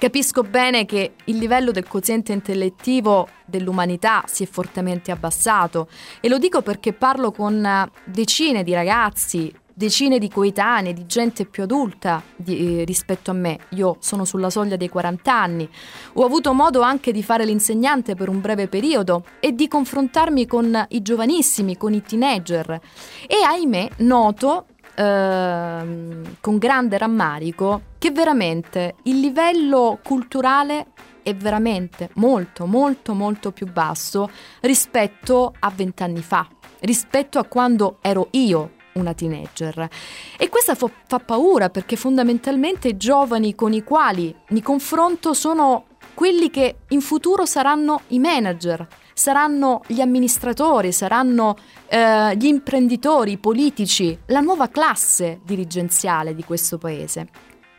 Capisco 0.00 0.42
bene 0.42 0.86
che 0.86 1.12
il 1.24 1.36
livello 1.36 1.72
del 1.72 1.86
quoziente 1.86 2.32
intellettivo 2.32 3.28
dell'umanità 3.44 4.24
si 4.26 4.44
è 4.44 4.46
fortemente 4.46 5.10
abbassato 5.10 5.88
e 6.20 6.28
lo 6.30 6.38
dico 6.38 6.62
perché 6.62 6.94
parlo 6.94 7.30
con 7.30 7.86
decine 8.04 8.62
di 8.62 8.72
ragazzi, 8.72 9.54
decine 9.80 10.18
di 10.18 10.28
coetanei, 10.28 10.92
di 10.92 11.06
gente 11.06 11.46
più 11.46 11.62
adulta 11.62 12.22
di, 12.36 12.80
eh, 12.80 12.84
rispetto 12.84 13.30
a 13.30 13.34
me. 13.34 13.60
Io 13.70 13.96
sono 14.00 14.26
sulla 14.26 14.50
soglia 14.50 14.76
dei 14.76 14.90
40 14.90 15.32
anni. 15.34 15.66
Ho 16.14 16.24
avuto 16.26 16.52
modo 16.52 16.82
anche 16.82 17.12
di 17.12 17.22
fare 17.22 17.46
l'insegnante 17.46 18.14
per 18.14 18.28
un 18.28 18.42
breve 18.42 18.68
periodo 18.68 19.24
e 19.40 19.54
di 19.54 19.68
confrontarmi 19.68 20.46
con 20.46 20.86
i 20.90 21.00
giovanissimi, 21.00 21.78
con 21.78 21.94
i 21.94 22.02
teenager. 22.02 22.78
E 23.26 23.42
ahimè 23.42 23.88
noto 23.98 24.66
Ehm, 24.96 26.36
con 26.40 26.58
grande 26.58 26.98
rammarico 26.98 27.82
che 27.96 28.10
veramente 28.10 28.96
il 29.04 29.20
livello 29.20 30.00
culturale 30.02 30.88
è 31.22 31.32
veramente 31.32 32.10
molto 32.14 32.66
molto 32.66 33.14
molto 33.14 33.52
più 33.52 33.70
basso 33.70 34.28
rispetto 34.60 35.54
a 35.58 35.70
vent'anni 35.74 36.20
fa, 36.20 36.46
rispetto 36.80 37.38
a 37.38 37.44
quando 37.44 37.98
ero 38.02 38.28
io 38.32 38.78
una 38.94 39.14
teenager. 39.14 39.88
E 40.36 40.48
questa 40.48 40.74
fa, 40.74 40.90
fa 41.06 41.18
paura 41.18 41.70
perché 41.70 41.96
fondamentalmente 41.96 42.88
i 42.88 42.96
giovani 42.96 43.54
con 43.54 43.72
i 43.72 43.82
quali 43.82 44.34
mi 44.48 44.62
confronto 44.62 45.32
sono 45.34 45.86
quelli 46.14 46.50
che 46.50 46.80
in 46.88 47.00
futuro 47.00 47.46
saranno 47.46 48.02
i 48.08 48.18
manager, 48.18 48.86
saranno 49.14 49.82
gli 49.86 50.00
amministratori, 50.00 50.92
saranno 50.92 51.56
eh, 51.88 52.36
gli 52.36 52.46
imprenditori, 52.46 53.32
i 53.32 53.38
politici, 53.38 54.18
la 54.26 54.40
nuova 54.40 54.68
classe 54.68 55.40
dirigenziale 55.44 56.34
di 56.34 56.44
questo 56.44 56.78
paese. 56.78 57.28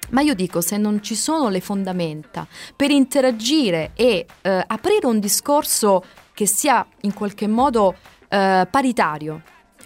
Ma 0.10 0.22
io 0.22 0.34
dico, 0.34 0.60
se 0.60 0.78
non 0.78 1.02
ci 1.02 1.16
sono 1.16 1.50
le 1.50 1.62
fondamenta 1.62 2.46
per 2.76 2.92
interagire 2.92 3.92
e 3.96 4.26
eh, 4.42 4.64
aprire 4.68 5.06
un 5.06 5.20
discorso 5.20 6.04
che 6.34 6.46
sia 6.46 6.86
in 7.02 7.14
qualche 7.14 7.48
modo 7.48 7.96
eh, 8.28 8.68
paritario, 8.70 9.42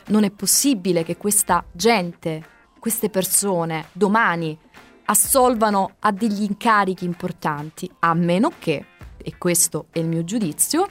non 0.07 0.23
è 0.23 0.31
possibile 0.31 1.03
che 1.03 1.17
questa 1.17 1.63
gente, 1.71 2.43
queste 2.79 3.09
persone, 3.09 3.87
domani 3.91 4.57
assolvano 5.05 5.95
a 5.99 6.11
degli 6.11 6.43
incarichi 6.43 7.05
importanti, 7.05 7.89
a 7.99 8.13
meno 8.13 8.51
che, 8.57 8.85
e 9.17 9.37
questo 9.37 9.87
è 9.91 9.99
il 9.99 10.07
mio 10.07 10.23
giudizio, 10.23 10.87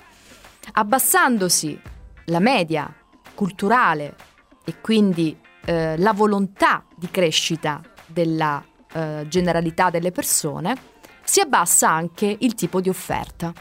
abbassandosi 0.72 1.80
la 2.26 2.40
media 2.40 2.92
culturale 3.34 4.16
e 4.64 4.80
quindi 4.80 5.36
eh, 5.64 5.96
la 5.98 6.12
volontà 6.12 6.84
di 6.96 7.10
crescita 7.10 7.80
della 8.06 8.64
eh, 8.92 9.26
generalità 9.28 9.90
delle 9.90 10.12
persone, 10.12 10.92
si 11.24 11.40
abbassa 11.40 11.90
anche 11.90 12.36
il 12.38 12.54
tipo 12.54 12.80
di 12.80 12.88
offerta. 12.88 13.52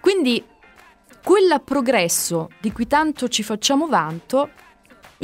Quindi 0.00 0.42
quel 1.22 1.60
progresso 1.64 2.50
di 2.60 2.72
cui 2.72 2.86
tanto 2.86 3.28
ci 3.28 3.42
facciamo 3.42 3.86
vanto, 3.86 4.50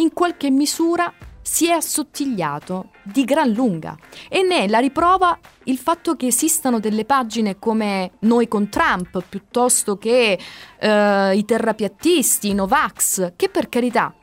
in 0.00 0.12
qualche 0.12 0.50
misura 0.50 1.12
si 1.42 1.68
è 1.68 1.72
assottigliato 1.72 2.90
di 3.02 3.24
gran 3.24 3.50
lunga 3.50 3.96
e 4.28 4.42
ne 4.42 4.64
è 4.64 4.68
la 4.68 4.78
riprova 4.78 5.38
il 5.64 5.78
fatto 5.78 6.14
che 6.14 6.26
esistano 6.26 6.78
delle 6.80 7.04
pagine 7.04 7.58
come 7.58 8.12
Noi 8.20 8.46
con 8.46 8.68
Trump 8.68 9.22
piuttosto 9.28 9.96
che 9.96 10.38
eh, 10.78 11.36
i 11.36 11.44
terrapiattisti, 11.44 12.48
i 12.50 12.54
Novax, 12.54 13.32
che 13.36 13.48
per 13.48 13.68
carità 13.68 14.14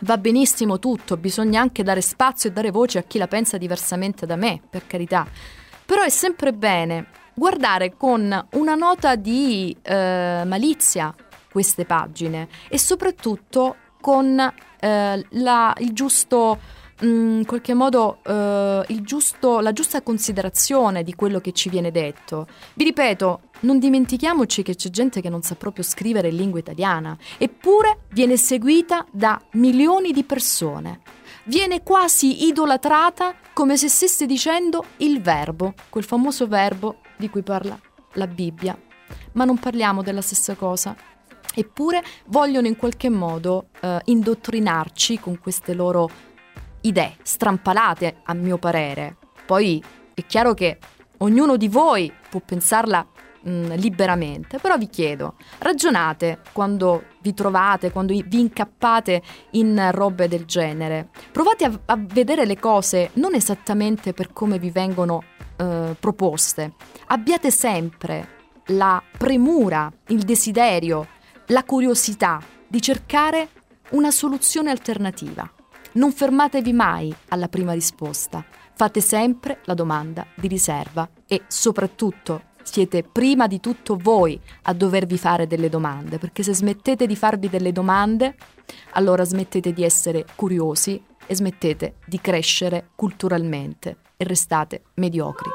va 0.00 0.18
benissimo 0.18 0.78
tutto, 0.78 1.16
bisogna 1.16 1.60
anche 1.60 1.82
dare 1.82 2.00
spazio 2.00 2.50
e 2.50 2.52
dare 2.52 2.70
voce 2.70 2.98
a 2.98 3.02
chi 3.02 3.18
la 3.18 3.28
pensa 3.28 3.58
diversamente 3.58 4.26
da 4.26 4.36
me, 4.36 4.60
per 4.68 4.86
carità. 4.86 5.26
Però 5.84 6.02
è 6.02 6.08
sempre 6.08 6.52
bene 6.52 7.06
guardare 7.34 7.96
con 7.96 8.46
una 8.52 8.74
nota 8.74 9.14
di 9.16 9.76
eh, 9.82 10.42
malizia 10.46 11.14
queste 11.50 11.84
pagine 11.84 12.48
e 12.68 12.78
soprattutto 12.78 13.76
con 14.00 14.52
eh, 14.82 15.24
la, 15.30 15.72
il 15.78 15.92
giusto 15.92 16.58
mm, 17.04 17.38
in 17.38 17.46
qualche 17.46 17.72
modo 17.72 18.18
eh, 18.24 18.84
giusto, 19.02 19.60
la 19.60 19.72
giusta 19.72 20.02
considerazione 20.02 21.04
di 21.04 21.14
quello 21.14 21.38
che 21.38 21.52
ci 21.52 21.68
viene 21.68 21.92
detto. 21.92 22.48
Vi 22.74 22.82
ripeto, 22.82 23.40
non 23.60 23.78
dimentichiamoci 23.78 24.62
che 24.62 24.74
c'è 24.74 24.90
gente 24.90 25.20
che 25.20 25.28
non 25.28 25.42
sa 25.42 25.54
proprio 25.54 25.84
scrivere 25.84 26.28
in 26.28 26.36
lingua 26.36 26.58
italiana, 26.58 27.16
eppure 27.38 28.00
viene 28.10 28.36
seguita 28.36 29.06
da 29.12 29.40
milioni 29.52 30.10
di 30.10 30.24
persone. 30.24 31.00
Viene 31.44 31.82
quasi 31.82 32.46
idolatrata 32.46 33.34
come 33.52 33.76
se 33.76 33.88
stesse 33.88 34.26
dicendo 34.26 34.84
il 34.98 35.20
verbo, 35.20 35.74
quel 35.90 36.04
famoso 36.04 36.48
verbo 36.48 36.98
di 37.16 37.30
cui 37.30 37.42
parla 37.42 37.78
la 38.14 38.26
Bibbia. 38.26 38.76
Ma 39.32 39.44
non 39.44 39.58
parliamo 39.58 40.02
della 40.02 40.20
stessa 40.22 40.54
cosa. 40.54 40.96
Eppure 41.54 42.02
vogliono 42.26 42.66
in 42.66 42.76
qualche 42.76 43.10
modo 43.10 43.68
eh, 43.80 44.00
indottrinarci 44.04 45.18
con 45.18 45.38
queste 45.38 45.74
loro 45.74 46.08
idee, 46.82 47.16
strampalate 47.22 48.20
a 48.24 48.34
mio 48.34 48.58
parere. 48.58 49.16
Poi 49.46 49.82
è 50.14 50.24
chiaro 50.26 50.54
che 50.54 50.78
ognuno 51.18 51.56
di 51.56 51.68
voi 51.68 52.12
può 52.28 52.40
pensarla 52.44 53.06
mh, 53.42 53.50
mm, 53.50 53.72
liberamente, 53.72 54.58
però 54.58 54.76
vi 54.76 54.88
chiedo, 54.88 55.34
ragionate 55.58 56.40
quando 56.52 57.04
vi 57.22 57.34
trovate, 57.34 57.90
quando 57.90 58.12
vi 58.12 58.40
incappate 58.40 59.22
in 59.52 59.90
robe 59.92 60.28
del 60.28 60.44
genere. 60.44 61.08
Provate 61.30 61.64
a, 61.64 61.78
a 61.86 61.96
vedere 61.98 62.44
le 62.44 62.58
cose 62.58 63.10
non 63.14 63.34
esattamente 63.34 64.12
per 64.12 64.32
come 64.32 64.58
vi 64.58 64.70
vengono 64.70 65.22
eh, 65.56 65.96
proposte. 65.98 66.74
Abbiate 67.08 67.50
sempre 67.50 68.40
la 68.66 69.02
premura, 69.18 69.92
il 70.08 70.22
desiderio 70.22 71.06
la 71.52 71.64
curiosità 71.64 72.42
di 72.66 72.80
cercare 72.80 73.48
una 73.90 74.10
soluzione 74.10 74.70
alternativa. 74.70 75.48
Non 75.92 76.10
fermatevi 76.10 76.72
mai 76.72 77.14
alla 77.28 77.48
prima 77.48 77.74
risposta, 77.74 78.42
fate 78.74 79.02
sempre 79.02 79.60
la 79.64 79.74
domanda 79.74 80.26
di 80.34 80.48
riserva 80.48 81.06
e 81.26 81.42
soprattutto 81.46 82.50
siete 82.62 83.02
prima 83.02 83.46
di 83.46 83.60
tutto 83.60 83.98
voi 84.00 84.40
a 84.62 84.72
dovervi 84.72 85.18
fare 85.18 85.46
delle 85.46 85.68
domande, 85.68 86.16
perché 86.16 86.42
se 86.42 86.54
smettete 86.54 87.06
di 87.06 87.16
farvi 87.16 87.50
delle 87.50 87.72
domande, 87.72 88.34
allora 88.92 89.22
smettete 89.22 89.74
di 89.74 89.84
essere 89.84 90.24
curiosi 90.34 91.02
e 91.26 91.34
smettete 91.34 91.96
di 92.06 92.18
crescere 92.18 92.88
culturalmente 92.94 93.98
e 94.16 94.24
restate 94.24 94.84
mediocri. 94.94 95.50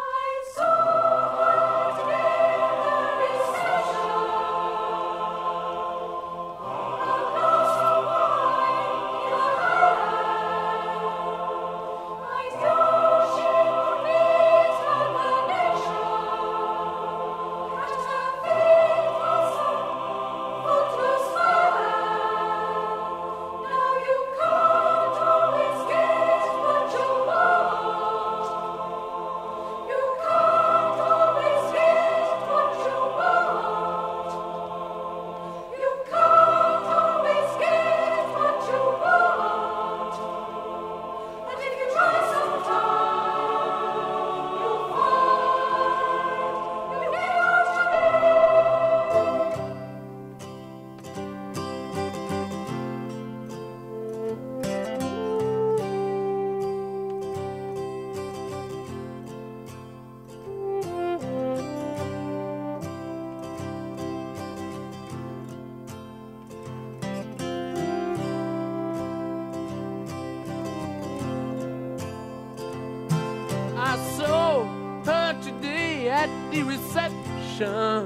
at 76.18 76.30
the 76.51 76.63
reception. 76.63 78.01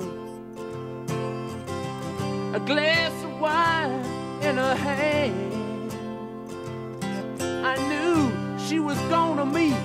A 2.53 2.59
glass 2.59 3.14
of 3.24 3.34
wine 3.39 4.05
in 4.47 4.57
her 4.57 4.76
hand. 4.76 5.91
I 7.72 7.76
knew 7.89 8.18
she 8.66 8.80
was 8.80 8.99
gonna 9.16 9.45
meet 9.45 9.82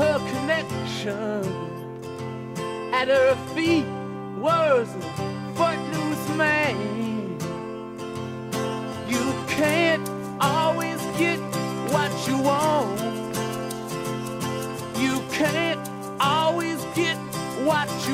her 0.00 0.16
connection. 0.32 1.42
At 3.00 3.06
her 3.08 3.34
feet 3.54 3.86
was 4.46 4.86
a 5.00 5.02
footloose 5.56 6.28
man. 6.42 6.76
You 9.12 9.24
can't 9.56 10.08
always 10.40 11.00
get 11.22 11.51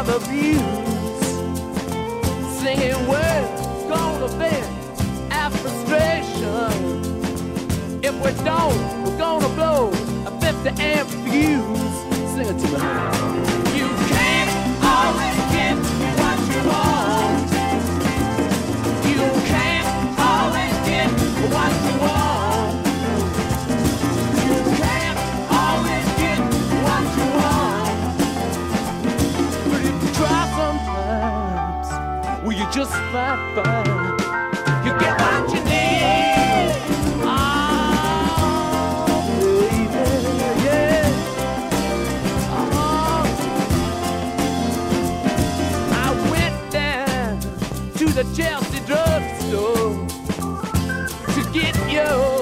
of 0.00 0.08
abuse. 0.08 0.60
Singing 2.58 3.06
words 3.06 3.62
gonna 3.86 4.28
vent 4.28 4.66
our 5.30 5.50
frustration. 5.50 6.72
If 8.02 8.14
we 8.24 8.32
don't, 8.42 9.04
we're 9.04 9.18
gonna 9.18 9.48
blow 9.50 9.90
a 10.26 10.30
50 10.40 10.82
amp 10.82 11.08
fuse. 11.08 11.96
Sing 12.32 12.46
it 12.46 12.58
to 12.60 13.54
me. 13.54 13.59
just 32.80 32.96
might 33.12 33.36
find 33.54 33.86
you 34.86 34.92
get 34.98 35.14
what 35.20 35.44
you 35.52 35.60
need. 35.64 36.72
Oh, 37.22 37.60
baby, 39.52 40.02
yeah. 40.64 41.04
Oh. 42.56 43.20
I 45.92 46.08
went 46.30 46.58
down 46.72 47.40
to 47.98 48.06
the 48.18 48.24
Chelsea 48.34 48.80
drugstore 48.86 49.92
to 51.34 51.40
get 51.52 51.76
your 51.92 52.40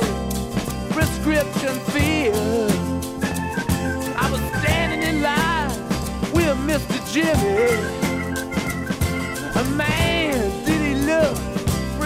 prescription 0.92 1.74
filled. 1.90 2.70
I 4.16 4.30
was 4.30 4.40
standing 4.60 5.02
in 5.02 5.16
line 5.20 5.74
with 6.32 6.56
Mr. 6.58 6.96
Jimmy. 7.12 8.07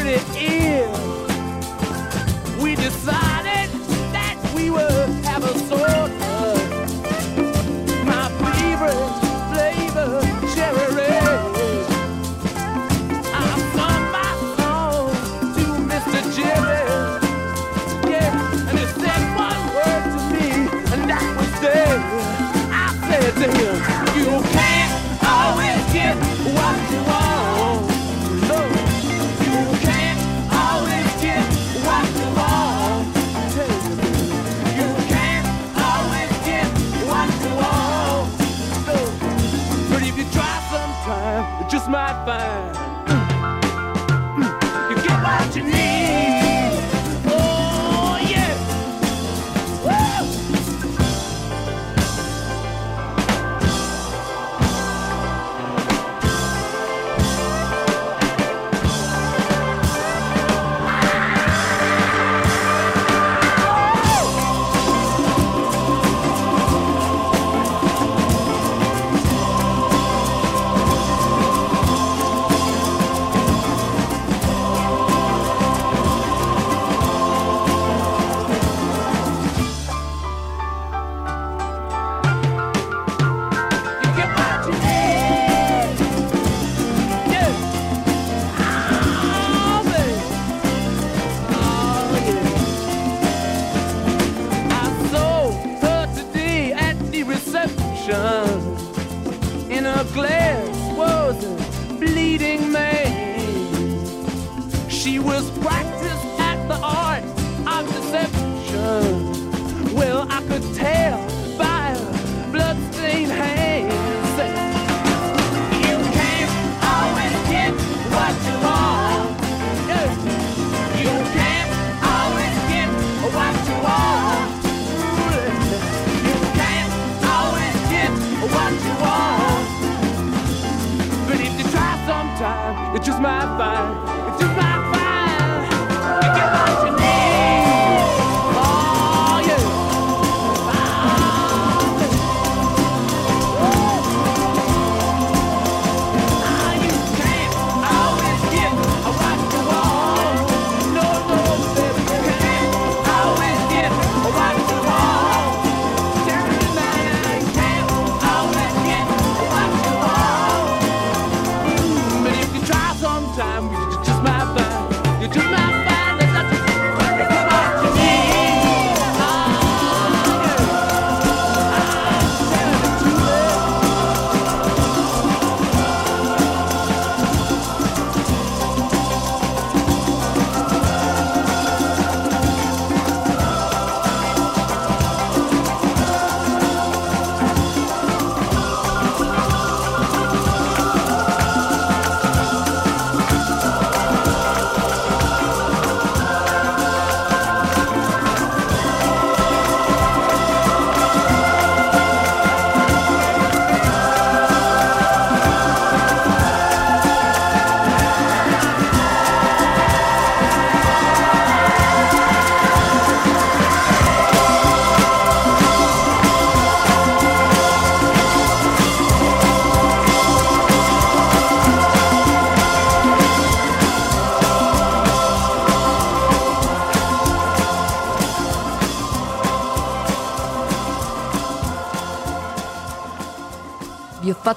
it. 0.06 0.31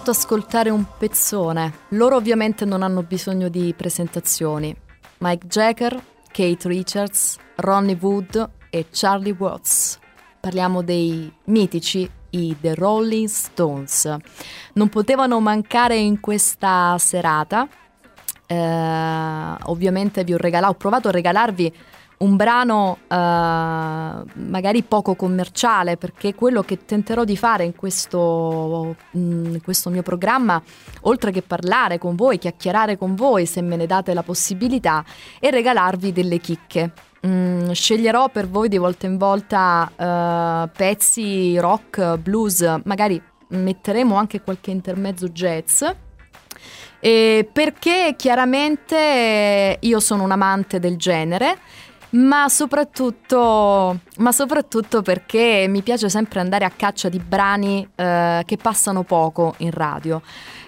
Fatto 0.06 0.12
ascoltare 0.12 0.70
un 0.70 0.86
pezzone. 1.00 1.74
Loro 1.90 2.16
ovviamente 2.16 2.64
non 2.64 2.84
hanno 2.84 3.02
bisogno 3.02 3.50
di 3.50 3.74
presentazioni. 3.76 4.76
Mike 5.20 5.48
Jagger, 5.48 6.00
Kate 6.32 6.68
Richards, 6.68 7.38
Ronnie 7.56 7.98
Wood 8.00 8.50
e 8.70 8.86
Charlie 8.92 9.36
Watts. 9.36 9.98
Parliamo 10.40 10.84
dei 10.84 11.34
mitici 11.46 12.08
i 12.32 12.56
The 12.62 12.76
Rolling 12.76 13.28
Stones. 13.28 14.16
Non 14.74 14.90
potevano 14.90 15.40
mancare 15.40 15.96
in 15.96 16.20
questa 16.20 16.96
serata. 17.00 17.68
Eh, 18.46 19.56
ovviamente 19.64 20.24
vi 20.24 20.36
ho 20.36 20.38
regalato, 20.38 20.74
ho 20.74 20.78
provato 20.78 21.08
a 21.08 21.12
regalarvi 21.12 21.74
un 22.18 22.36
brano 22.36 23.00
uh, 23.08 23.16
magari 23.16 24.84
poco 24.84 25.16
commerciale 25.16 25.98
perché 25.98 26.34
quello 26.34 26.62
che 26.62 26.86
tenterò 26.86 27.24
di 27.24 27.36
fare 27.36 27.66
in 27.66 27.76
questo, 27.76 28.96
in 29.12 29.60
questo, 29.64 29.90
mio 29.90 30.02
programma 30.02 30.62
oltre 31.02 31.32
che 31.32 31.42
parlare 31.42 31.98
con 31.98 32.16
voi, 32.16 32.38
chiacchierare 32.38 32.98
con 32.98 33.16
voi 33.16 33.46
se 33.46 33.62
me 33.62 33.76
ne 33.76 33.86
date 33.86 34.14
la 34.14 34.24
possibilità 34.24 35.04
è 35.40 35.50
regalarvi 35.50 36.12
delle 36.12 36.40
chicche. 36.40 36.92
Mm, 37.26 37.72
sceglierò 37.72 38.30
per 38.30 38.48
voi 38.48 38.70
di 38.70 38.78
volta 38.78 39.08
in 39.08 39.18
volta 39.18 39.92
uh, 39.96 40.70
pezzi 40.76 41.58
rock, 41.58 42.18
blues 42.18 42.82
magari 42.84 43.22
metteremo 43.50 44.16
anche 44.16 44.42
qualche 44.42 44.72
intermezzo 44.72 45.28
jazz. 45.30 45.84
Eh, 47.00 47.48
perché 47.52 48.16
chiaramente 48.18 49.78
io 49.80 50.00
sono 50.00 50.24
un 50.24 50.32
amante 50.32 50.80
del 50.80 50.98
genere 50.98 51.60
ma 52.16 52.48
soprattutto, 52.50 54.00
ma 54.18 54.32
soprattutto 54.32 55.02
perché 55.02 55.66
mi 55.68 55.82
piace 55.82 56.10
sempre 56.10 56.40
andare 56.40 56.66
a 56.66 56.72
caccia 56.76 57.10
di 57.10 57.20
brani 57.20 57.88
eh, 57.96 58.44
che 58.46 58.58
passano 58.58 59.04
poco 59.04 59.56
in 59.58 59.72
radio. 59.72 60.22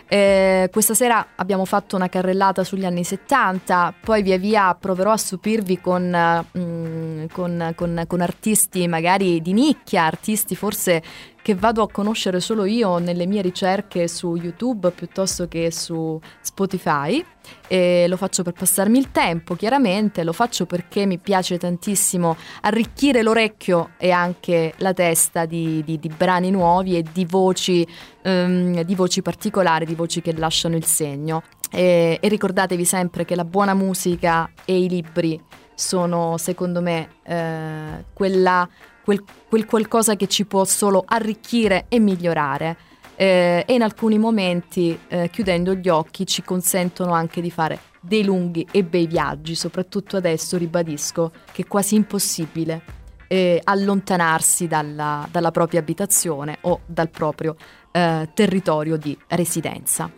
Eh, 0.10 0.70
questa 0.72 0.94
sera 0.94 1.28
abbiamo 1.36 1.66
fatto 1.66 1.98
una 1.98 2.08
carrellata 2.08 2.64
sugli 2.64 2.86
anni 2.86 3.04
70, 3.04 3.94
poi 4.02 4.24
via 4.24 4.38
via 4.38 4.74
proverò 4.74 5.12
a 5.12 5.18
stupirvi 5.18 5.82
con, 5.82 6.46
mm, 6.58 7.26
con, 7.32 7.74
con, 7.76 8.04
con 8.08 8.22
artisti 8.22 8.88
magari 8.88 9.42
di 9.42 9.52
nicchia, 9.52 10.06
artisti 10.06 10.56
forse 10.56 11.04
che 11.48 11.56
vado 11.56 11.82
a 11.82 11.90
conoscere 11.90 12.42
solo 12.42 12.66
io 12.66 12.98
nelle 12.98 13.26
mie 13.26 13.42
ricerche 13.42 14.10
su 14.10 14.36
YouTube 14.36 14.92
piuttosto 14.92 15.48
che 15.48 15.72
su 15.72 16.20
Spotify. 16.42 17.24
E 17.70 18.06
lo 18.10 18.18
faccio 18.18 18.44
per 18.44 18.52
passarmi 18.52 18.98
il 18.98 19.12
tempo, 19.12 19.56
chiaramente, 19.56 20.26
lo 20.26 20.34
faccio 20.34 20.66
perché 20.66 21.06
mi 21.06 21.18
piace 21.20 21.58
tantissimo 21.58 22.36
arricchire 22.64 23.22
l'orecchio 23.22 23.92
e 23.98 24.12
anche 24.12 24.74
la 24.80 24.92
testa 24.92 25.46
di, 25.46 25.82
di, 25.86 25.98
di 25.98 26.10
brani 26.10 26.52
nuovi 26.52 26.98
e 26.98 27.06
di 27.14 27.24
voci, 27.24 27.88
um, 28.26 28.84
di 28.84 28.96
voci 28.96 29.22
particolari, 29.22 29.86
di 29.86 29.96
voci 29.96 30.20
che 30.22 30.34
lasciano 30.34 30.76
il 30.76 30.84
segno. 30.84 31.44
E, 31.72 32.18
e 32.20 32.28
ricordatevi 32.28 32.84
sempre 32.84 33.24
che 33.24 33.36
la 33.36 33.46
buona 33.46 33.74
musica 33.74 34.52
e 34.66 34.78
i 34.78 34.90
libri 34.90 35.42
sono, 35.74 36.38
secondo 36.38 36.82
me, 36.82 37.08
eh, 37.24 38.04
quella 38.12 38.68
quel, 39.08 39.24
quel 39.48 39.66
qualcosa 39.66 40.18
che 40.18 40.28
ci 40.28 40.44
può 40.46 40.66
solo 40.66 41.06
arricchire 41.08 41.86
e 41.88 41.98
migliorare. 41.98 42.76
Eh, 43.16 43.64
e 43.66 43.74
in 43.74 43.82
alcuni 43.82 44.20
momenti, 44.20 45.00
eh, 45.08 45.30
chiudendo 45.30 45.76
gli 45.76 45.88
occhi, 45.88 46.28
ci 46.28 46.44
consentono 46.44 47.14
anche 47.14 47.40
di 47.40 47.50
fare 47.50 47.80
dei 48.02 48.26
lunghi 48.26 48.68
e 48.70 48.84
bei 48.84 49.08
viaggi, 49.08 49.56
soprattutto 49.56 50.18
adesso 50.18 50.58
ribadisco 50.58 51.32
che 51.54 51.62
è 51.62 51.68
quasi 51.68 51.96
impossibile 51.96 52.82
eh, 53.30 53.62
allontanarsi 53.64 54.68
dalla, 54.68 55.26
dalla, 55.32 55.52
propria 55.52 55.80
abitazione 55.80 56.58
o 56.62 56.82
dal 56.86 57.10
proprio 57.10 57.56
eh, 57.94 58.28
territorio 58.34 58.98
di 58.98 59.18
residenza. 59.28 60.12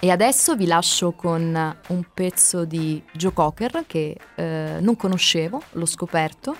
E 0.00 0.10
adesso 0.10 0.54
vi 0.54 0.66
lascio 0.66 1.12
con 1.12 1.42
un 1.88 2.04
pezzo 2.14 2.64
di 2.64 3.02
Joe 3.12 3.32
Cocker 3.32 3.84
che 3.86 4.16
eh, 4.36 4.76
non 4.80 4.96
conoscevo, 4.96 5.62
l'ho 5.72 5.86
scoperto 5.86 6.56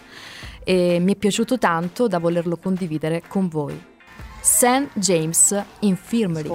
e 0.64 0.98
mi 0.98 1.12
è 1.12 1.16
piaciuto 1.16 1.58
tanto 1.58 2.08
da 2.08 2.18
volerlo 2.18 2.56
condividere 2.56 3.22
con 3.28 3.48
voi. 3.48 3.80
St. 4.40 4.88
James 4.94 5.64
Infirmary. 5.80 6.48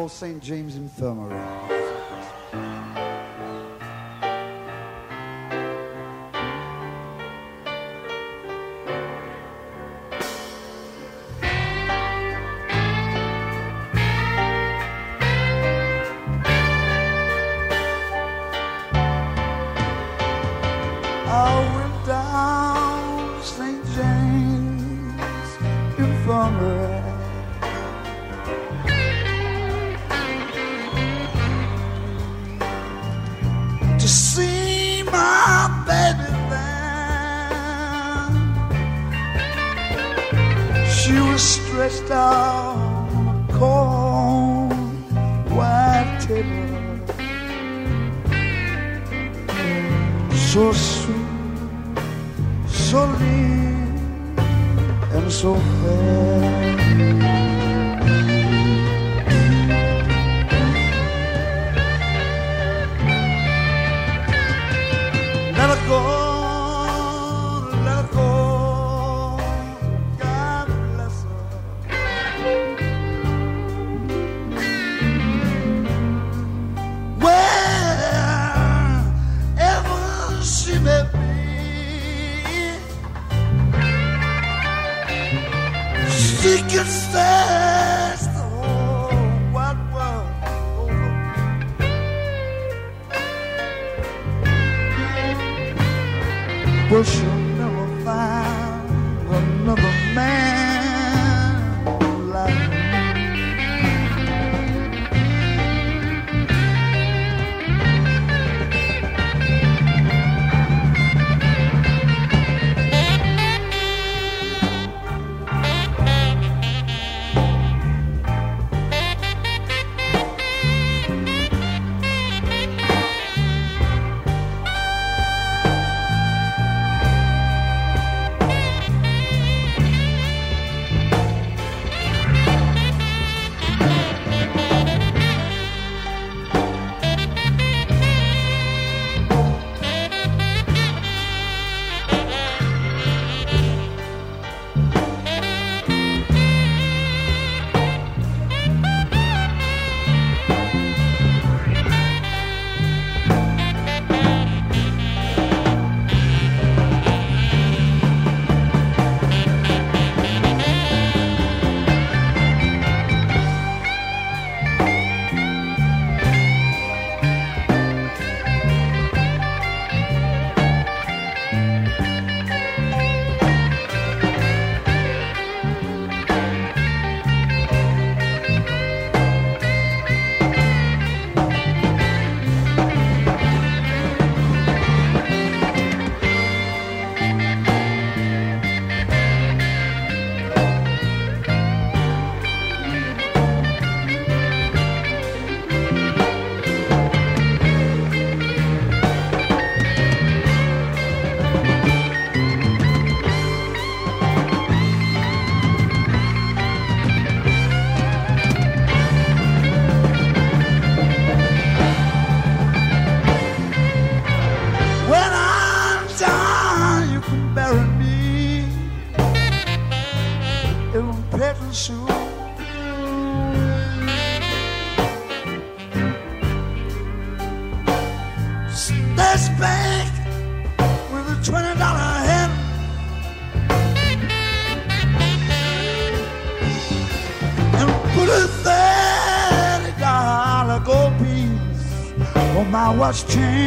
On 243.09 243.39
my 243.39 243.58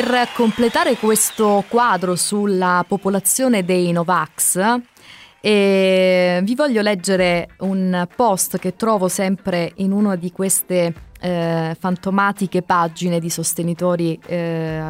Per 0.00 0.28
completare 0.32 0.94
questo 0.94 1.64
quadro 1.66 2.14
sulla 2.14 2.84
popolazione 2.86 3.64
dei 3.64 3.90
Novax, 3.90 4.78
eh, 5.40 6.40
vi 6.44 6.54
voglio 6.54 6.82
leggere 6.82 7.48
un 7.58 8.06
post 8.14 8.58
che 8.58 8.76
trovo 8.76 9.08
sempre 9.08 9.72
in 9.78 9.90
una 9.90 10.14
di 10.14 10.30
queste 10.30 10.94
eh, 11.18 11.76
fantomatiche 11.76 12.62
pagine 12.62 13.18
di 13.18 13.28
sostenitori 13.28 14.16
eh, 14.24 14.80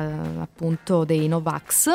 appunto 0.40 1.04
dei 1.04 1.26
Novax, 1.26 1.88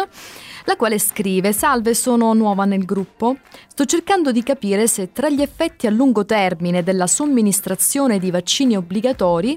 la 0.66 0.76
quale 0.76 0.98
scrive: 0.98 1.54
Salve, 1.54 1.94
sono 1.94 2.34
nuova 2.34 2.66
nel 2.66 2.84
gruppo. 2.84 3.38
Sto 3.68 3.86
cercando 3.86 4.32
di 4.32 4.42
capire 4.42 4.88
se 4.88 5.12
tra 5.12 5.30
gli 5.30 5.44
effetti 5.44 5.86
a 5.86 5.92
lungo 5.92 6.26
termine 6.26 6.82
della 6.82 7.06
somministrazione 7.06 8.18
di 8.18 8.32
vaccini 8.32 8.76
obbligatori 8.76 9.56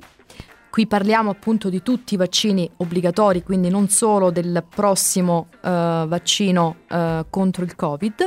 Qui 0.77 0.87
parliamo 0.87 1.31
appunto 1.31 1.71
di 1.71 1.83
tutti 1.83 2.13
i 2.13 2.17
vaccini 2.19 2.71
obbligatori, 2.77 3.43
quindi 3.43 3.71
non 3.71 3.89
solo 3.89 4.31
del 4.31 4.63
prossimo 4.69 5.49
eh, 5.63 6.05
vaccino 6.07 6.81
eh, 6.91 7.25
contro 7.31 7.65
il 7.65 7.75
Covid. 7.75 8.27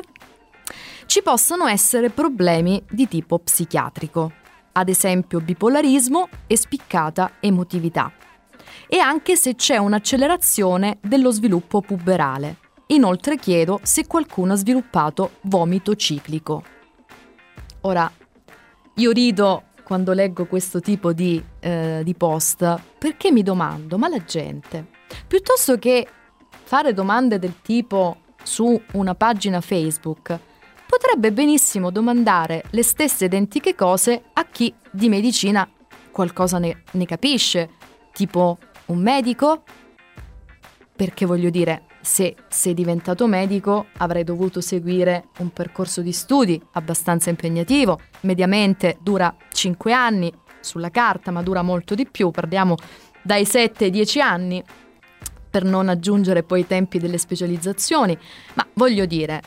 Ci 1.06 1.22
possono 1.22 1.68
essere 1.68 2.10
problemi 2.10 2.84
di 2.89 3.08
tipo 3.08 3.38
psichiatrico, 3.38 4.32
ad 4.72 4.89
esempio 4.89 5.41
bipolarismo 5.41 6.28
e 6.47 6.58
spiccata 6.58 7.34
emotività. 7.39 8.12
E 8.88 8.97
anche 8.97 9.36
se 9.36 9.54
c'è 9.54 9.78
un'accelerazione 9.78 10.97
dello 11.02 11.30
sviluppo 11.30 11.82
puberale. 11.82 12.56
Inoltre 12.88 13.38
chiedo 13.38 13.80
se 13.84 14.08
qualcuno 14.08 14.54
ha 14.54 14.56
sviluppato 14.56 15.34
vomito 15.41 15.95
ciclico. 15.95 16.64
Ora, 17.82 18.12
io 18.95 19.12
rido 19.12 19.66
quando 19.84 20.14
leggo 20.14 20.45
questo 20.45 20.80
tipo 20.80 21.14
di, 21.14 21.43
eh, 21.60 22.01
di 22.03 22.14
post 22.16 22.82
perché 22.97 23.32
mi 23.32 23.43
domando, 23.43 23.97
ma 23.97 24.07
la 24.07 24.24
gente, 24.24 24.86
piuttosto 25.28 25.78
che 25.78 26.07
fare 26.64 26.93
domande 26.93 27.39
del 27.39 27.62
tipo 27.62 28.18
su 28.43 28.80
una 28.93 29.16
pagina 29.16 29.62
Facebook, 29.62 30.38
potrebbe 30.86 31.32
benissimo 31.32 31.91
domandare 31.91 32.64
le 32.72 32.84
stesse 32.84 33.26
identiche 33.26 33.76
cose 33.76 34.24
a 34.34 34.45
chi 34.45 34.74
di 34.91 35.10
medicina 35.10 35.70
qualcosa 36.12 36.57
ne, 36.57 36.84
ne 36.91 37.05
capisce, 37.05 37.70
tipo 38.12 38.57
un 38.88 38.99
medico, 38.99 39.64
perché 40.95 41.26
voglio 41.26 41.49
dire, 41.49 41.84
se 42.01 42.36
sei 42.49 42.74
diventato 42.74 43.28
medico 43.28 43.88
avrai 43.97 44.24
dovuto 44.24 44.62
seguire 44.62 45.28
un 45.39 45.51
percorso 45.51 46.01
di 46.01 46.12
studi 46.12 46.62
abbastanza 46.74 47.30
impegnativo, 47.30 47.99
mediamente 48.22 48.97
dura 49.01 49.34
5 49.51 49.93
anni 49.93 50.34
sulla 50.62 50.89
carta, 50.89 51.32
ma 51.32 51.41
dura 51.41 51.62
molto 51.62 51.95
di 51.95 52.07
più, 52.07 52.32
parliamo 52.32 52.76
dai 53.22 53.45
7 53.45 53.86
ai 53.86 53.91
10 53.91 54.22
anni, 54.22 54.64
per 55.49 55.64
non 55.64 55.89
aggiungere 55.89 56.43
poi 56.43 56.62
i 56.62 56.68
tempi 56.68 56.99
delle 56.99 57.18
specializzazioni, 57.18 58.18
ma 58.53 58.68
voglio 58.74 59.05
dire, 59.05 59.41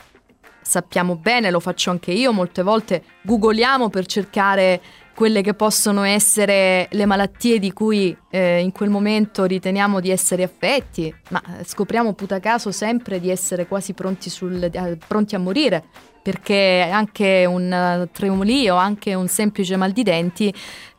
sappiamo 0.61 1.15
bene, 1.15 1.51
lo 1.51 1.59
faccio 1.59 1.91
anche 1.91 2.11
io, 2.11 2.33
molte 2.33 2.61
volte 2.61 3.03
googoliamo 3.21 3.89
per 3.89 4.05
cercare 4.05 4.81
quelle 5.15 5.41
che 5.41 5.53
possono 5.53 6.03
essere 6.03 6.87
le 6.89 7.05
malattie 7.05 7.59
di 7.59 7.71
cui 7.71 8.15
eh, 8.31 8.59
in 8.59 8.71
quel 8.71 8.89
momento 8.89 9.43
riteniamo 9.45 9.99
di 9.99 10.09
essere 10.09 10.43
affetti, 10.43 11.13
ma 11.29 11.41
scopriamo 11.63 12.13
puta 12.13 12.39
caso 12.39 12.71
sempre 12.71 13.19
di 13.19 13.29
essere 13.29 13.67
quasi 13.67 13.93
pronti, 13.93 14.29
sul, 14.29 14.61
eh, 14.63 14.97
pronti 15.07 15.35
a 15.35 15.39
morire, 15.39 15.83
perché 16.23 16.89
anche 16.91 17.45
un 17.45 18.07
tremolio, 18.11 18.75
anche 18.75 19.13
un 19.13 19.27
semplice 19.27 19.75
mal 19.75 19.91
di 19.91 20.03
denti 20.03 20.53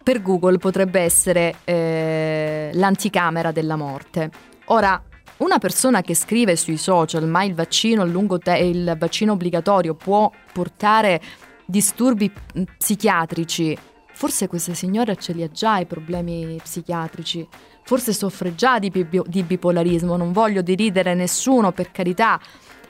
per 0.04 0.20
Google 0.20 0.58
potrebbe 0.58 1.00
essere 1.00 1.56
eh, 1.64 2.70
l'anticamera 2.74 3.52
della 3.52 3.74
morte. 3.74 4.30
Ora, 4.66 5.02
una 5.38 5.58
persona 5.58 6.02
che 6.02 6.14
scrive 6.14 6.56
sui 6.56 6.76
social 6.76 7.26
ma 7.26 7.42
il 7.42 7.54
vaccino 7.54 8.06
te- 8.38 8.58
il 8.58 8.94
vaccino 8.98 9.32
obbligatorio 9.32 9.94
può 9.94 10.30
portare 10.52 11.20
disturbi 11.64 12.30
mm, 12.30 12.62
psichiatrici? 12.76 13.76
Forse 14.12 14.46
questa 14.46 14.74
signora 14.74 15.14
ce 15.14 15.32
li 15.32 15.42
ha 15.42 15.48
già 15.48 15.78
i 15.78 15.86
problemi 15.86 16.60
psichiatrici, 16.62 17.48
forse 17.82 18.12
soffre 18.12 18.54
già 18.54 18.78
di, 18.78 18.90
bi- 18.90 19.22
di 19.26 19.42
bipolarismo, 19.42 20.16
non 20.16 20.32
voglio 20.32 20.60
deridere 20.60 21.14
nessuno 21.14 21.72
per 21.72 21.90
carità, 21.90 22.38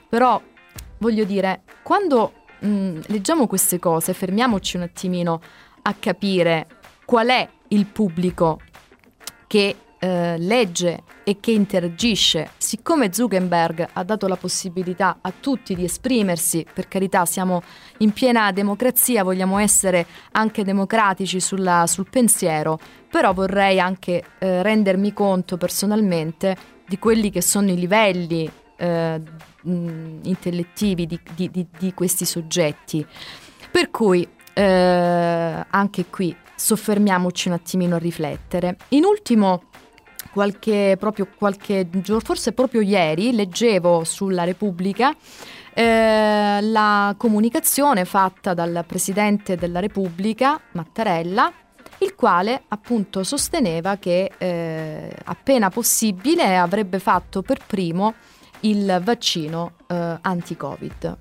però 0.07 0.39
voglio 0.97 1.23
dire, 1.23 1.61
quando 1.81 2.33
mh, 2.59 2.99
leggiamo 3.07 3.47
queste 3.47 3.79
cose, 3.79 4.13
fermiamoci 4.13 4.75
un 4.75 4.83
attimino 4.83 5.41
a 5.81 5.93
capire 5.97 6.67
qual 7.05 7.27
è 7.27 7.47
il 7.69 7.85
pubblico 7.85 8.59
che 9.47 9.75
eh, 9.97 10.37
legge 10.37 11.03
e 11.23 11.39
che 11.39 11.51
interagisce. 11.51 12.51
Siccome 12.57 13.11
Zuckerberg 13.11 13.87
ha 13.93 14.03
dato 14.03 14.27
la 14.27 14.35
possibilità 14.35 15.17
a 15.21 15.31
tutti 15.39 15.73
di 15.73 15.83
esprimersi, 15.83 16.65
per 16.71 16.87
carità 16.87 17.25
siamo 17.25 17.63
in 17.99 18.11
piena 18.11 18.51
democrazia, 18.51 19.23
vogliamo 19.23 19.57
essere 19.57 20.05
anche 20.31 20.63
democratici 20.63 21.39
sulla, 21.39 21.87
sul 21.87 22.07
pensiero, 22.09 22.79
però 23.09 23.33
vorrei 23.33 23.79
anche 23.79 24.23
eh, 24.37 24.61
rendermi 24.61 25.13
conto 25.13 25.57
personalmente 25.57 26.55
di 26.87 26.99
quelli 26.99 27.31
che 27.31 27.41
sono 27.41 27.71
i 27.71 27.77
livelli 27.77 28.49
eh, 28.77 29.21
intellettivi 29.63 31.07
di, 31.07 31.19
di, 31.33 31.49
di, 31.49 31.65
di 31.77 31.93
questi 31.93 32.25
soggetti. 32.25 33.05
Per 33.71 33.89
cui 33.89 34.27
eh, 34.53 35.65
anche 35.69 36.05
qui 36.09 36.35
soffermiamoci 36.55 37.47
un 37.47 37.53
attimino 37.53 37.95
a 37.95 37.99
riflettere. 37.99 38.77
In 38.89 39.03
ultimo, 39.03 39.63
qualche, 40.31 40.95
proprio 40.99 41.27
qualche 41.37 41.87
giorno, 41.89 42.19
forse 42.19 42.51
proprio 42.51 42.81
ieri, 42.81 43.33
leggevo 43.33 44.03
sulla 44.03 44.43
Repubblica 44.43 45.15
eh, 45.73 46.59
la 46.61 47.13
comunicazione 47.17 48.05
fatta 48.05 48.53
dal 48.53 48.85
Presidente 48.87 49.55
della 49.57 49.79
Repubblica, 49.79 50.59
Mattarella, 50.71 51.51
il 51.99 52.15
quale 52.15 52.63
appunto 52.69 53.23
sosteneva 53.23 53.97
che 53.97 54.31
eh, 54.37 55.13
appena 55.25 55.69
possibile 55.69 56.57
avrebbe 56.57 56.99
fatto 56.99 57.41
per 57.41 57.59
primo 57.65 58.13
il 58.61 59.01
vaccino 59.03 59.73
eh, 59.87 60.17
anti-Covid. 60.21 61.17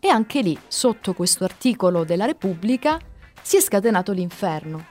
E 0.00 0.08
anche 0.08 0.40
lì, 0.40 0.58
sotto 0.66 1.12
questo 1.12 1.44
articolo 1.44 2.04
della 2.04 2.24
Repubblica, 2.24 2.98
si 3.42 3.56
è 3.56 3.60
scatenato 3.60 4.12
l'inferno, 4.12 4.84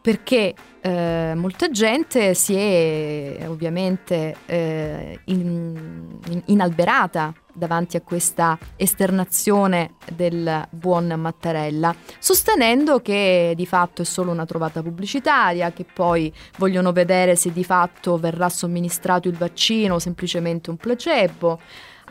perché 0.00 0.54
eh, 0.80 1.32
molta 1.36 1.70
gente 1.70 2.32
si 2.34 2.54
è 2.54 3.44
ovviamente 3.46 4.36
eh, 4.46 5.20
in, 5.26 6.18
in, 6.28 6.42
inalberata 6.46 7.34
davanti 7.52 7.96
a 7.96 8.00
questa 8.00 8.58
esternazione 8.76 9.94
del 10.14 10.66
buon 10.70 11.12
Mattarella, 11.18 11.94
sostenendo 12.18 13.00
che 13.00 13.52
di 13.54 13.66
fatto 13.66 14.02
è 14.02 14.04
solo 14.04 14.30
una 14.30 14.46
trovata 14.46 14.82
pubblicitaria, 14.82 15.72
che 15.72 15.84
poi 15.84 16.32
vogliono 16.56 16.92
vedere 16.92 17.36
se 17.36 17.52
di 17.52 17.64
fatto 17.64 18.16
verrà 18.16 18.48
somministrato 18.48 19.28
il 19.28 19.36
vaccino 19.36 19.96
o 19.96 19.98
semplicemente 19.98 20.70
un 20.70 20.76
placebo 20.76 21.60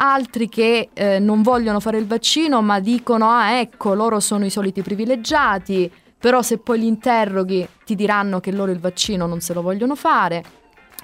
altri 0.02 0.48
che 0.50 0.90
eh, 0.94 1.20
non 1.20 1.42
vogliono 1.42 1.80
fare 1.80 1.98
il 1.98 2.08
vaccino 2.08 2.62
ma 2.62 2.80
dicono 2.80 3.30
ah 3.30 3.60
ecco 3.60 3.94
loro 3.94 4.20
sono 4.20 4.46
i 4.46 4.50
soliti 4.50 4.82
privilegiati, 4.82 5.92
però 6.18 6.42
se 6.42 6.58
poi 6.58 6.80
li 6.80 6.88
interroghi 6.88 7.68
ti 7.86 7.96
diranno 7.96 8.40
che 8.40 8.52
loro 8.52 8.72
il 8.72 8.80
vaccino 8.80 9.26
non 9.26 9.40
se 9.42 9.54
lo 9.54 9.62
vogliono 9.62 9.96
fare, 9.96 10.44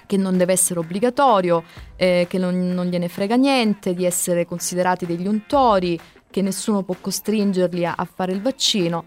che 0.05 0.17
non 0.17 0.37
deve 0.37 0.53
essere 0.53 0.79
obbligatorio, 0.79 1.63
eh, 1.95 2.25
che 2.29 2.37
non, 2.37 2.73
non, 2.73 2.87
gliene 2.87 3.07
frega 3.07 3.35
niente 3.35 3.93
di 3.93 4.05
essere 4.05 4.45
considerati 4.45 5.05
degli 5.05 5.27
untori, 5.27 5.99
che 6.29 6.41
nessuno 6.41 6.83
può 6.83 6.95
costringerli 6.99 7.85
a, 7.85 7.93
a 7.95 8.05
fare 8.05 8.33
il 8.33 8.41
vaccino. 8.41 9.05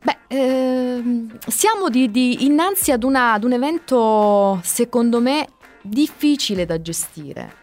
Beh, 0.00 0.18
ehm, 0.28 1.38
siamo 1.46 1.88
di, 1.88 2.10
di 2.10 2.44
innanzi 2.44 2.92
ad, 2.92 3.02
una, 3.02 3.32
ad 3.32 3.44
un 3.44 3.52
evento, 3.52 4.60
secondo 4.62 5.20
me, 5.20 5.48
difficile 5.82 6.66
da 6.66 6.80
gestire. 6.80 7.62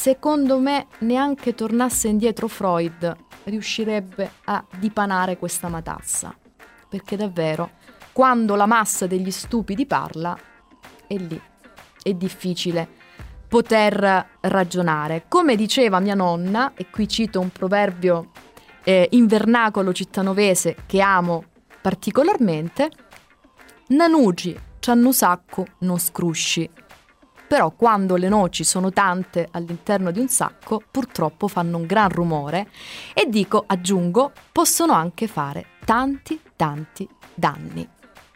Secondo 0.00 0.58
me, 0.58 0.86
neanche 1.00 1.54
tornasse 1.54 2.08
indietro 2.08 2.48
Freud 2.48 3.14
riuscirebbe 3.44 4.30
a 4.44 4.64
dipanare 4.78 5.36
questa 5.36 5.68
matassa. 5.68 6.34
Perché 6.88 7.18
davvero, 7.18 7.72
quando 8.10 8.54
la 8.54 8.64
massa 8.64 9.06
degli 9.06 9.30
stupidi 9.30 9.84
parla, 9.84 10.34
è 11.06 11.16
lì. 11.16 11.38
È 12.02 12.14
difficile 12.14 12.88
poter 13.46 14.38
ragionare. 14.40 15.26
Come 15.28 15.54
diceva 15.54 16.00
mia 16.00 16.14
nonna, 16.14 16.72
e 16.76 16.86
qui 16.88 17.06
cito 17.06 17.38
un 17.38 17.50
proverbio 17.50 18.30
eh, 18.84 19.06
invernacolo 19.10 19.92
cittanovese 19.92 20.76
che 20.86 21.02
amo 21.02 21.44
particolarmente, 21.78 22.88
Nanugi, 23.88 24.58
c'hanno 24.78 25.12
sacco, 25.12 25.66
non 25.80 25.98
scrusci. 25.98 26.70
Però 27.50 27.72
quando 27.72 28.14
le 28.14 28.28
noci 28.28 28.62
sono 28.62 28.92
tante 28.92 29.48
all'interno 29.50 30.12
di 30.12 30.20
un 30.20 30.28
sacco, 30.28 30.80
purtroppo 30.88 31.48
fanno 31.48 31.78
un 31.78 31.84
gran 31.84 32.08
rumore 32.08 32.68
e 33.12 33.28
dico, 33.28 33.64
aggiungo, 33.66 34.30
possono 34.52 34.92
anche 34.92 35.26
fare 35.26 35.66
tanti, 35.84 36.40
tanti 36.54 37.08
danni. 37.34 37.84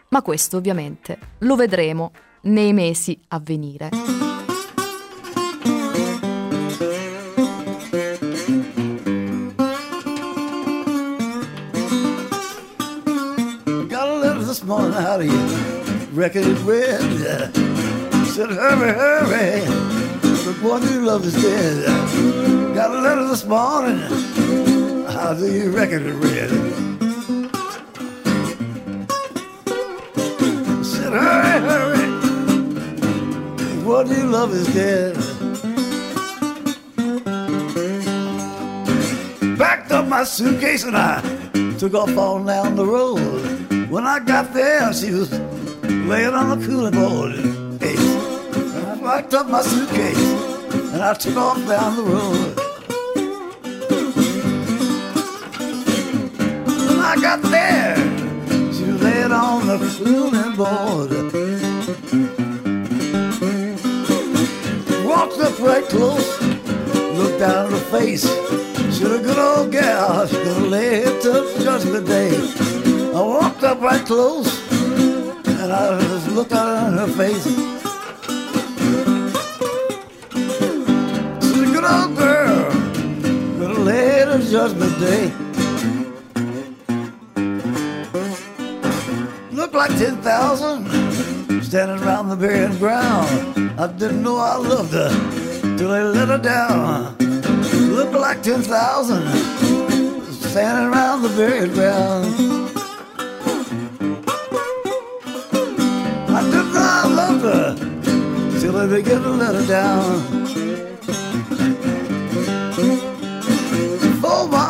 Ma 0.09 0.21
questo 0.21 0.57
ovviamente 0.57 1.17
lo 1.39 1.55
vedremo 1.55 2.11
nei 2.41 2.73
mesi 2.73 3.17
a 3.29 3.39
venire. 3.39 3.91
morning 14.65 14.95
out 14.95 15.21
of 15.21 15.27
you. 15.27 16.19
Record 16.19 16.47
is 16.47 16.63
red. 16.63 17.74
Said, 18.35 18.51
hurry, 18.51 18.93
hurry. 18.93 19.61
The 20.21 20.59
one 20.61 20.83
you 20.83 21.03
love 21.03 21.25
is 21.25 21.41
dead. 21.41 21.87
Got 22.75 22.91
a 22.91 23.01
letter 23.01 23.29
this 23.29 23.45
morning. 23.45 24.01
How 25.07 25.35
do 25.35 25.47
you 25.47 25.71
reckon 25.71 26.05
it 26.05 26.15
read? 26.15 26.51
Said, 30.85 31.13
hurry, 31.13 31.61
hurry. 31.61 32.07
The 33.57 33.83
one 33.87 34.11
you 34.11 34.25
love 34.25 34.53
is 34.53 34.67
dead. 34.75 35.15
Packed 39.57 39.93
up 39.93 40.09
my 40.09 40.25
suitcase 40.25 40.83
and 40.83 40.97
I 40.97 41.21
took 41.79 41.95
off 41.95 42.19
on 42.19 42.47
down 42.47 42.75
the 42.75 42.85
road. 42.85 43.21
When 43.89 44.05
I 44.05 44.19
got 44.19 44.53
there, 44.53 44.93
she 44.93 45.13
was 45.13 45.31
laying 45.85 46.35
on 46.35 46.59
the 46.59 46.67
cooling 46.67 46.95
board. 46.95 47.54
Packed 49.15 49.35
up 49.35 49.47
my 49.49 49.63
suitcase 49.63 50.27
and 50.93 51.01
I 51.01 51.15
took 51.15 51.37
off 51.37 51.57
down 51.69 51.95
the 51.95 52.03
road. 52.03 52.57
When 56.67 56.99
I 56.99 57.15
got 57.21 57.41
there, 57.43 57.95
she 58.73 58.87
laying 58.87 59.31
on 59.31 59.69
the 59.69 59.79
cooling 59.99 60.57
board. 60.57 61.13
Walked 65.07 65.39
up 65.39 65.61
right 65.61 65.85
close, 65.85 66.43
looked 67.17 67.39
down 67.39 67.67
at 67.67 67.71
her 67.71 67.79
face. 67.97 68.27
She's 68.97 69.03
a 69.03 69.21
good 69.21 69.39
old 69.39 69.71
gal, 69.71 70.27
she's 70.27 70.39
gonna 70.39 70.67
lay 70.67 71.05
it 71.05 71.23
till 71.23 71.57
judgment 71.61 72.09
day. 72.09 72.35
I 73.15 73.23
walked 73.23 73.63
up 73.63 73.81
right 73.81 74.05
close 74.05 74.51
and 74.73 75.73
I 75.73 76.01
just 76.01 76.33
looked 76.33 76.51
out 76.51 76.89
in 76.89 76.99
her 76.99 77.07
face. 77.07 77.64
Judgment 84.55 84.97
day. 85.01 85.33
Looked 89.51 89.75
like 89.75 89.91
10,000 89.99 91.61
standing 91.61 91.99
around 92.05 92.29
the 92.29 92.37
burying 92.37 92.79
ground. 92.79 93.29
I 93.81 93.89
didn't 93.89 94.23
know 94.23 94.37
I 94.37 94.55
loved 94.55 94.93
her 94.93 95.11
till 95.77 95.89
they 95.89 96.05
let 96.05 96.29
her 96.29 96.39
down. 96.39 97.17
Looked 97.97 98.13
like 98.13 98.45
10,000 98.45 99.27
standing 100.31 100.87
around 100.87 101.23
the 101.23 101.31
buried 101.31 101.73
ground. 101.73 102.27
I 106.31 106.43
didn't 106.53 106.73
know 106.75 106.87
I 107.03 107.07
loved 107.21 107.45
her 107.45 108.61
till 108.61 108.77
I 108.77 108.87
begin 108.87 109.21
to 109.21 109.31
let 109.31 109.57
her 109.57 109.67
down. 109.67 110.44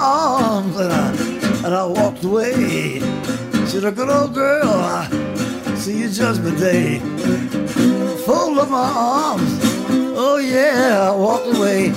Arms 0.05 0.77
and 0.77 0.93
I, 0.93 1.11
and 1.65 1.75
I 1.75 1.85
walked 1.87 2.25
away. 2.25 3.01
She's 3.69 3.85
a 3.85 3.91
good 3.91 4.11
old 4.11 4.35
girl, 4.35 4.69
I 4.69 5.09
see 5.77 6.01
you 6.01 6.11
judgment 6.11 6.59
day. 6.59 6.99
Fold 8.27 8.59
up 8.59 8.69
my 8.69 8.91
arms, 8.95 9.59
oh 10.17 10.39
yeah, 10.39 11.11
I 11.11 11.17
walked 11.17 11.57
away. 11.57 11.93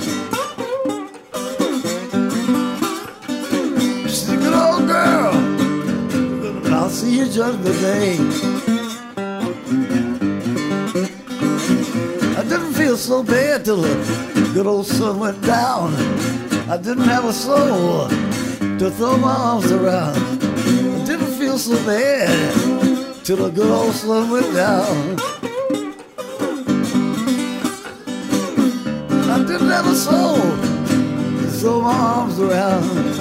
She's 4.04 4.28
a 4.30 4.36
good 4.36 4.54
old 4.54 4.86
girl, 4.88 5.34
I'll 6.74 6.90
see 6.90 7.18
you 7.18 7.26
judgment 7.30 7.78
day. 7.80 8.18
I 12.38 12.42
didn't 12.42 12.72
feel 12.72 12.96
so 12.96 13.22
bad 13.22 13.64
till 13.64 13.82
the 13.82 14.50
good 14.54 14.66
old 14.66 14.86
sun 14.86 15.18
went 15.18 15.40
down. 15.42 15.92
I 16.70 16.76
didn't 16.76 17.08
have 17.08 17.24
a 17.24 17.32
soul 17.32 18.08
to 18.08 18.90
throw 18.90 19.16
my 19.16 19.32
arms 19.32 19.72
around. 19.72 20.18
I 20.18 21.04
didn't 21.06 21.32
feel 21.38 21.56
so 21.56 21.74
bad 21.86 23.24
till 23.24 23.38
the 23.38 23.48
good 23.48 23.70
old 23.70 23.94
sun 23.94 24.30
went 24.30 24.52
down. 24.54 25.18
I 29.30 29.38
didn't 29.46 29.70
have 29.70 29.86
a 29.86 29.94
soul 29.94 30.36
to 31.40 31.50
throw 31.58 31.80
my 31.80 31.94
arms 31.94 32.38
around. 32.38 33.17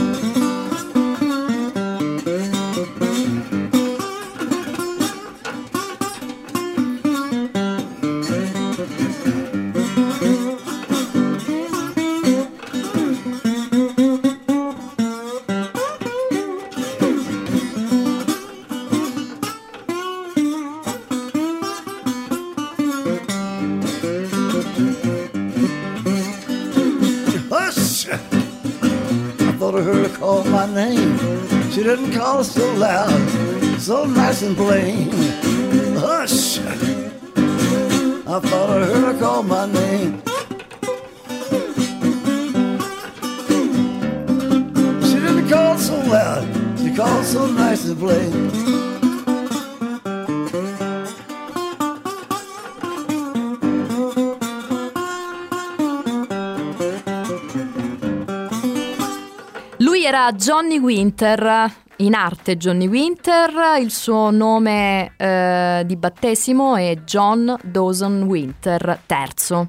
Johnny 60.33 60.77
Winter, 60.77 61.71
in 61.97 62.13
arte 62.13 62.57
Johnny 62.57 62.87
Winter, 62.87 63.79
il 63.79 63.91
suo 63.91 64.29
nome 64.31 65.13
eh, 65.15 65.83
di 65.85 65.95
battesimo 65.95 66.75
è 66.75 66.95
John 67.05 67.55
Dawson 67.63 68.23
Winter 68.23 69.01
III. 69.07 69.67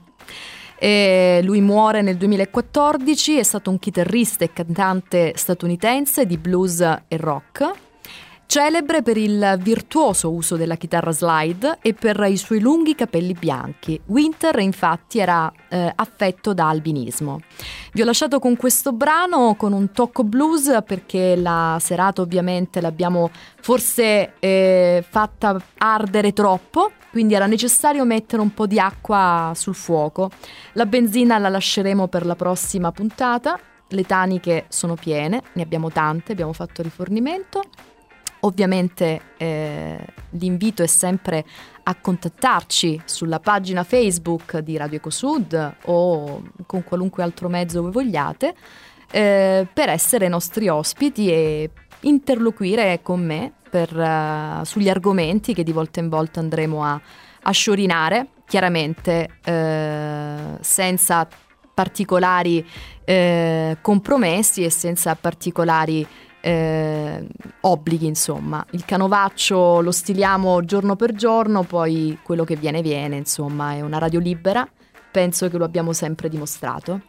E 0.78 1.40
lui 1.42 1.60
muore 1.60 2.02
nel 2.02 2.16
2014, 2.16 3.38
è 3.38 3.42
stato 3.42 3.70
un 3.70 3.78
chitarrista 3.78 4.44
e 4.44 4.52
cantante 4.52 5.32
statunitense 5.36 6.26
di 6.26 6.38
blues 6.38 6.80
e 6.80 7.16
rock. 7.16 7.87
Celebre 8.50 9.02
per 9.02 9.18
il 9.18 9.58
virtuoso 9.60 10.32
uso 10.32 10.56
della 10.56 10.76
chitarra 10.76 11.12
slide 11.12 11.80
e 11.82 11.92
per 11.92 12.18
i 12.30 12.38
suoi 12.38 12.60
lunghi 12.60 12.94
capelli 12.94 13.34
bianchi. 13.34 14.00
Winter 14.06 14.58
infatti 14.60 15.18
era 15.18 15.52
eh, 15.68 15.92
affetto 15.94 16.54
da 16.54 16.66
albinismo. 16.70 17.40
Vi 17.92 18.00
ho 18.00 18.06
lasciato 18.06 18.38
con 18.38 18.56
questo 18.56 18.94
brano 18.94 19.54
con 19.54 19.74
un 19.74 19.92
tocco 19.92 20.24
blues 20.24 20.78
perché 20.86 21.36
la 21.36 21.76
serata 21.78 22.22
ovviamente 22.22 22.80
l'abbiamo 22.80 23.28
forse 23.60 24.32
eh, 24.38 25.04
fatta 25.06 25.60
ardere 25.76 26.32
troppo, 26.32 26.92
quindi 27.10 27.34
era 27.34 27.44
necessario 27.44 28.06
mettere 28.06 28.40
un 28.40 28.54
po' 28.54 28.66
di 28.66 28.80
acqua 28.80 29.52
sul 29.54 29.74
fuoco. 29.74 30.30
La 30.72 30.86
benzina 30.86 31.36
la 31.36 31.50
lasceremo 31.50 32.08
per 32.08 32.24
la 32.24 32.34
prossima 32.34 32.92
puntata. 32.92 33.60
Le 33.88 34.04
taniche 34.04 34.64
sono 34.68 34.94
piene, 34.94 35.42
ne 35.52 35.62
abbiamo 35.62 35.90
tante, 35.90 36.32
abbiamo 36.32 36.54
fatto 36.54 36.80
rifornimento. 36.80 37.62
Ovviamente 38.40 39.20
eh, 39.36 39.98
l'invito 40.30 40.82
è 40.82 40.86
sempre 40.86 41.44
a 41.82 41.94
contattarci 41.94 43.02
sulla 43.04 43.40
pagina 43.40 43.82
Facebook 43.82 44.58
di 44.58 44.76
Radio 44.76 44.98
Ecosud 44.98 45.76
o 45.86 46.42
con 46.66 46.84
qualunque 46.84 47.22
altro 47.22 47.48
mezzo 47.48 47.82
voi 47.82 47.90
vogliate 47.90 48.54
eh, 49.10 49.66
per 49.72 49.88
essere 49.88 50.28
nostri 50.28 50.68
ospiti 50.68 51.30
e 51.30 51.70
interloquire 52.00 53.00
con 53.02 53.24
me 53.24 53.52
per, 53.68 53.94
uh, 53.94 54.64
sugli 54.64 54.88
argomenti 54.88 55.54
che 55.54 55.62
di 55.62 55.72
volta 55.72 56.00
in 56.00 56.08
volta 56.08 56.40
andremo 56.40 56.84
a, 56.84 57.00
a 57.42 57.50
sciorinare, 57.50 58.28
chiaramente 58.46 59.28
eh, 59.44 60.36
senza 60.60 61.28
particolari 61.74 62.66
eh, 63.04 63.76
compromessi 63.80 64.64
e 64.64 64.70
senza 64.70 65.14
particolari 65.14 66.06
eh, 66.40 67.26
obblighi, 67.60 68.06
insomma. 68.06 68.64
Il 68.70 68.84
canovaccio 68.84 69.80
lo 69.80 69.90
stiliamo 69.90 70.64
giorno 70.64 70.96
per 70.96 71.12
giorno, 71.12 71.62
poi 71.62 72.18
quello 72.22 72.44
che 72.44 72.56
viene 72.56 72.82
viene, 72.82 73.16
insomma, 73.16 73.72
è 73.72 73.80
una 73.80 73.98
radio 73.98 74.20
libera, 74.20 74.68
penso 75.10 75.48
che 75.48 75.58
lo 75.58 75.64
abbiamo 75.64 75.92
sempre 75.92 76.28
dimostrato. 76.28 77.00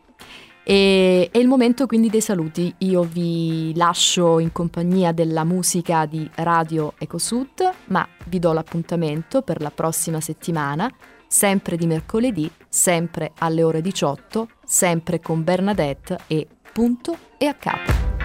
E 0.63 1.29
è 1.31 1.37
il 1.39 1.47
momento 1.47 1.87
quindi 1.87 2.09
dei 2.09 2.21
saluti. 2.21 2.71
Io 2.79 3.01
vi 3.01 3.73
lascio 3.75 4.37
in 4.37 4.51
compagnia 4.51 5.11
della 5.11 5.43
musica 5.43 6.05
di 6.05 6.29
Radio 6.35 6.93
Ecosud, 6.99 7.71
ma 7.85 8.07
vi 8.27 8.37
do 8.37 8.53
l'appuntamento 8.53 9.41
per 9.41 9.61
la 9.61 9.71
prossima 9.71 10.21
settimana, 10.21 10.87
sempre 11.27 11.75
di 11.75 11.87
mercoledì, 11.87 12.51
sempre 12.67 13.31
alle 13.39 13.63
ore 13.63 13.81
18, 13.81 14.47
sempre 14.63 15.19
con 15.19 15.43
Bernadette 15.43 16.19
e 16.27 16.47
punto 16.71 17.17
e 17.39 17.47
a 17.47 17.55
capo. 17.55 18.18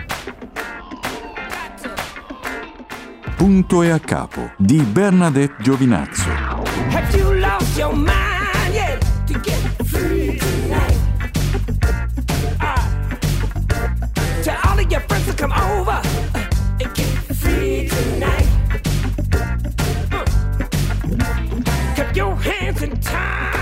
Punto 3.45 3.82
e 3.82 3.90
a 3.90 3.99
capo 3.99 4.53
di 4.57 4.78
Bernadette 4.78 5.57
Giovinazzo. 5.59 6.30
Have 6.88 7.14
you 7.14 7.38
lost 7.38 7.76
your 7.76 7.95
mind 7.95 8.72
yet 8.72 9.05
to 9.26 9.38
get 9.40 9.61
free 9.84 10.38
tonight? 10.38 10.97
Uh, 12.59 12.80
tell 14.42 14.57
all 14.64 14.78
of 14.78 14.90
your 14.90 15.03
friends 15.03 15.26
to 15.26 15.34
come 15.34 15.53
over 15.53 16.01
and 16.80 16.95
get 16.95 17.07
free 17.36 17.86
tonight. 17.86 18.49
Uh, 19.30 20.24
keep 21.97 22.16
your 22.16 22.34
hands 22.36 22.80
in 22.80 22.99
time. 23.03 23.53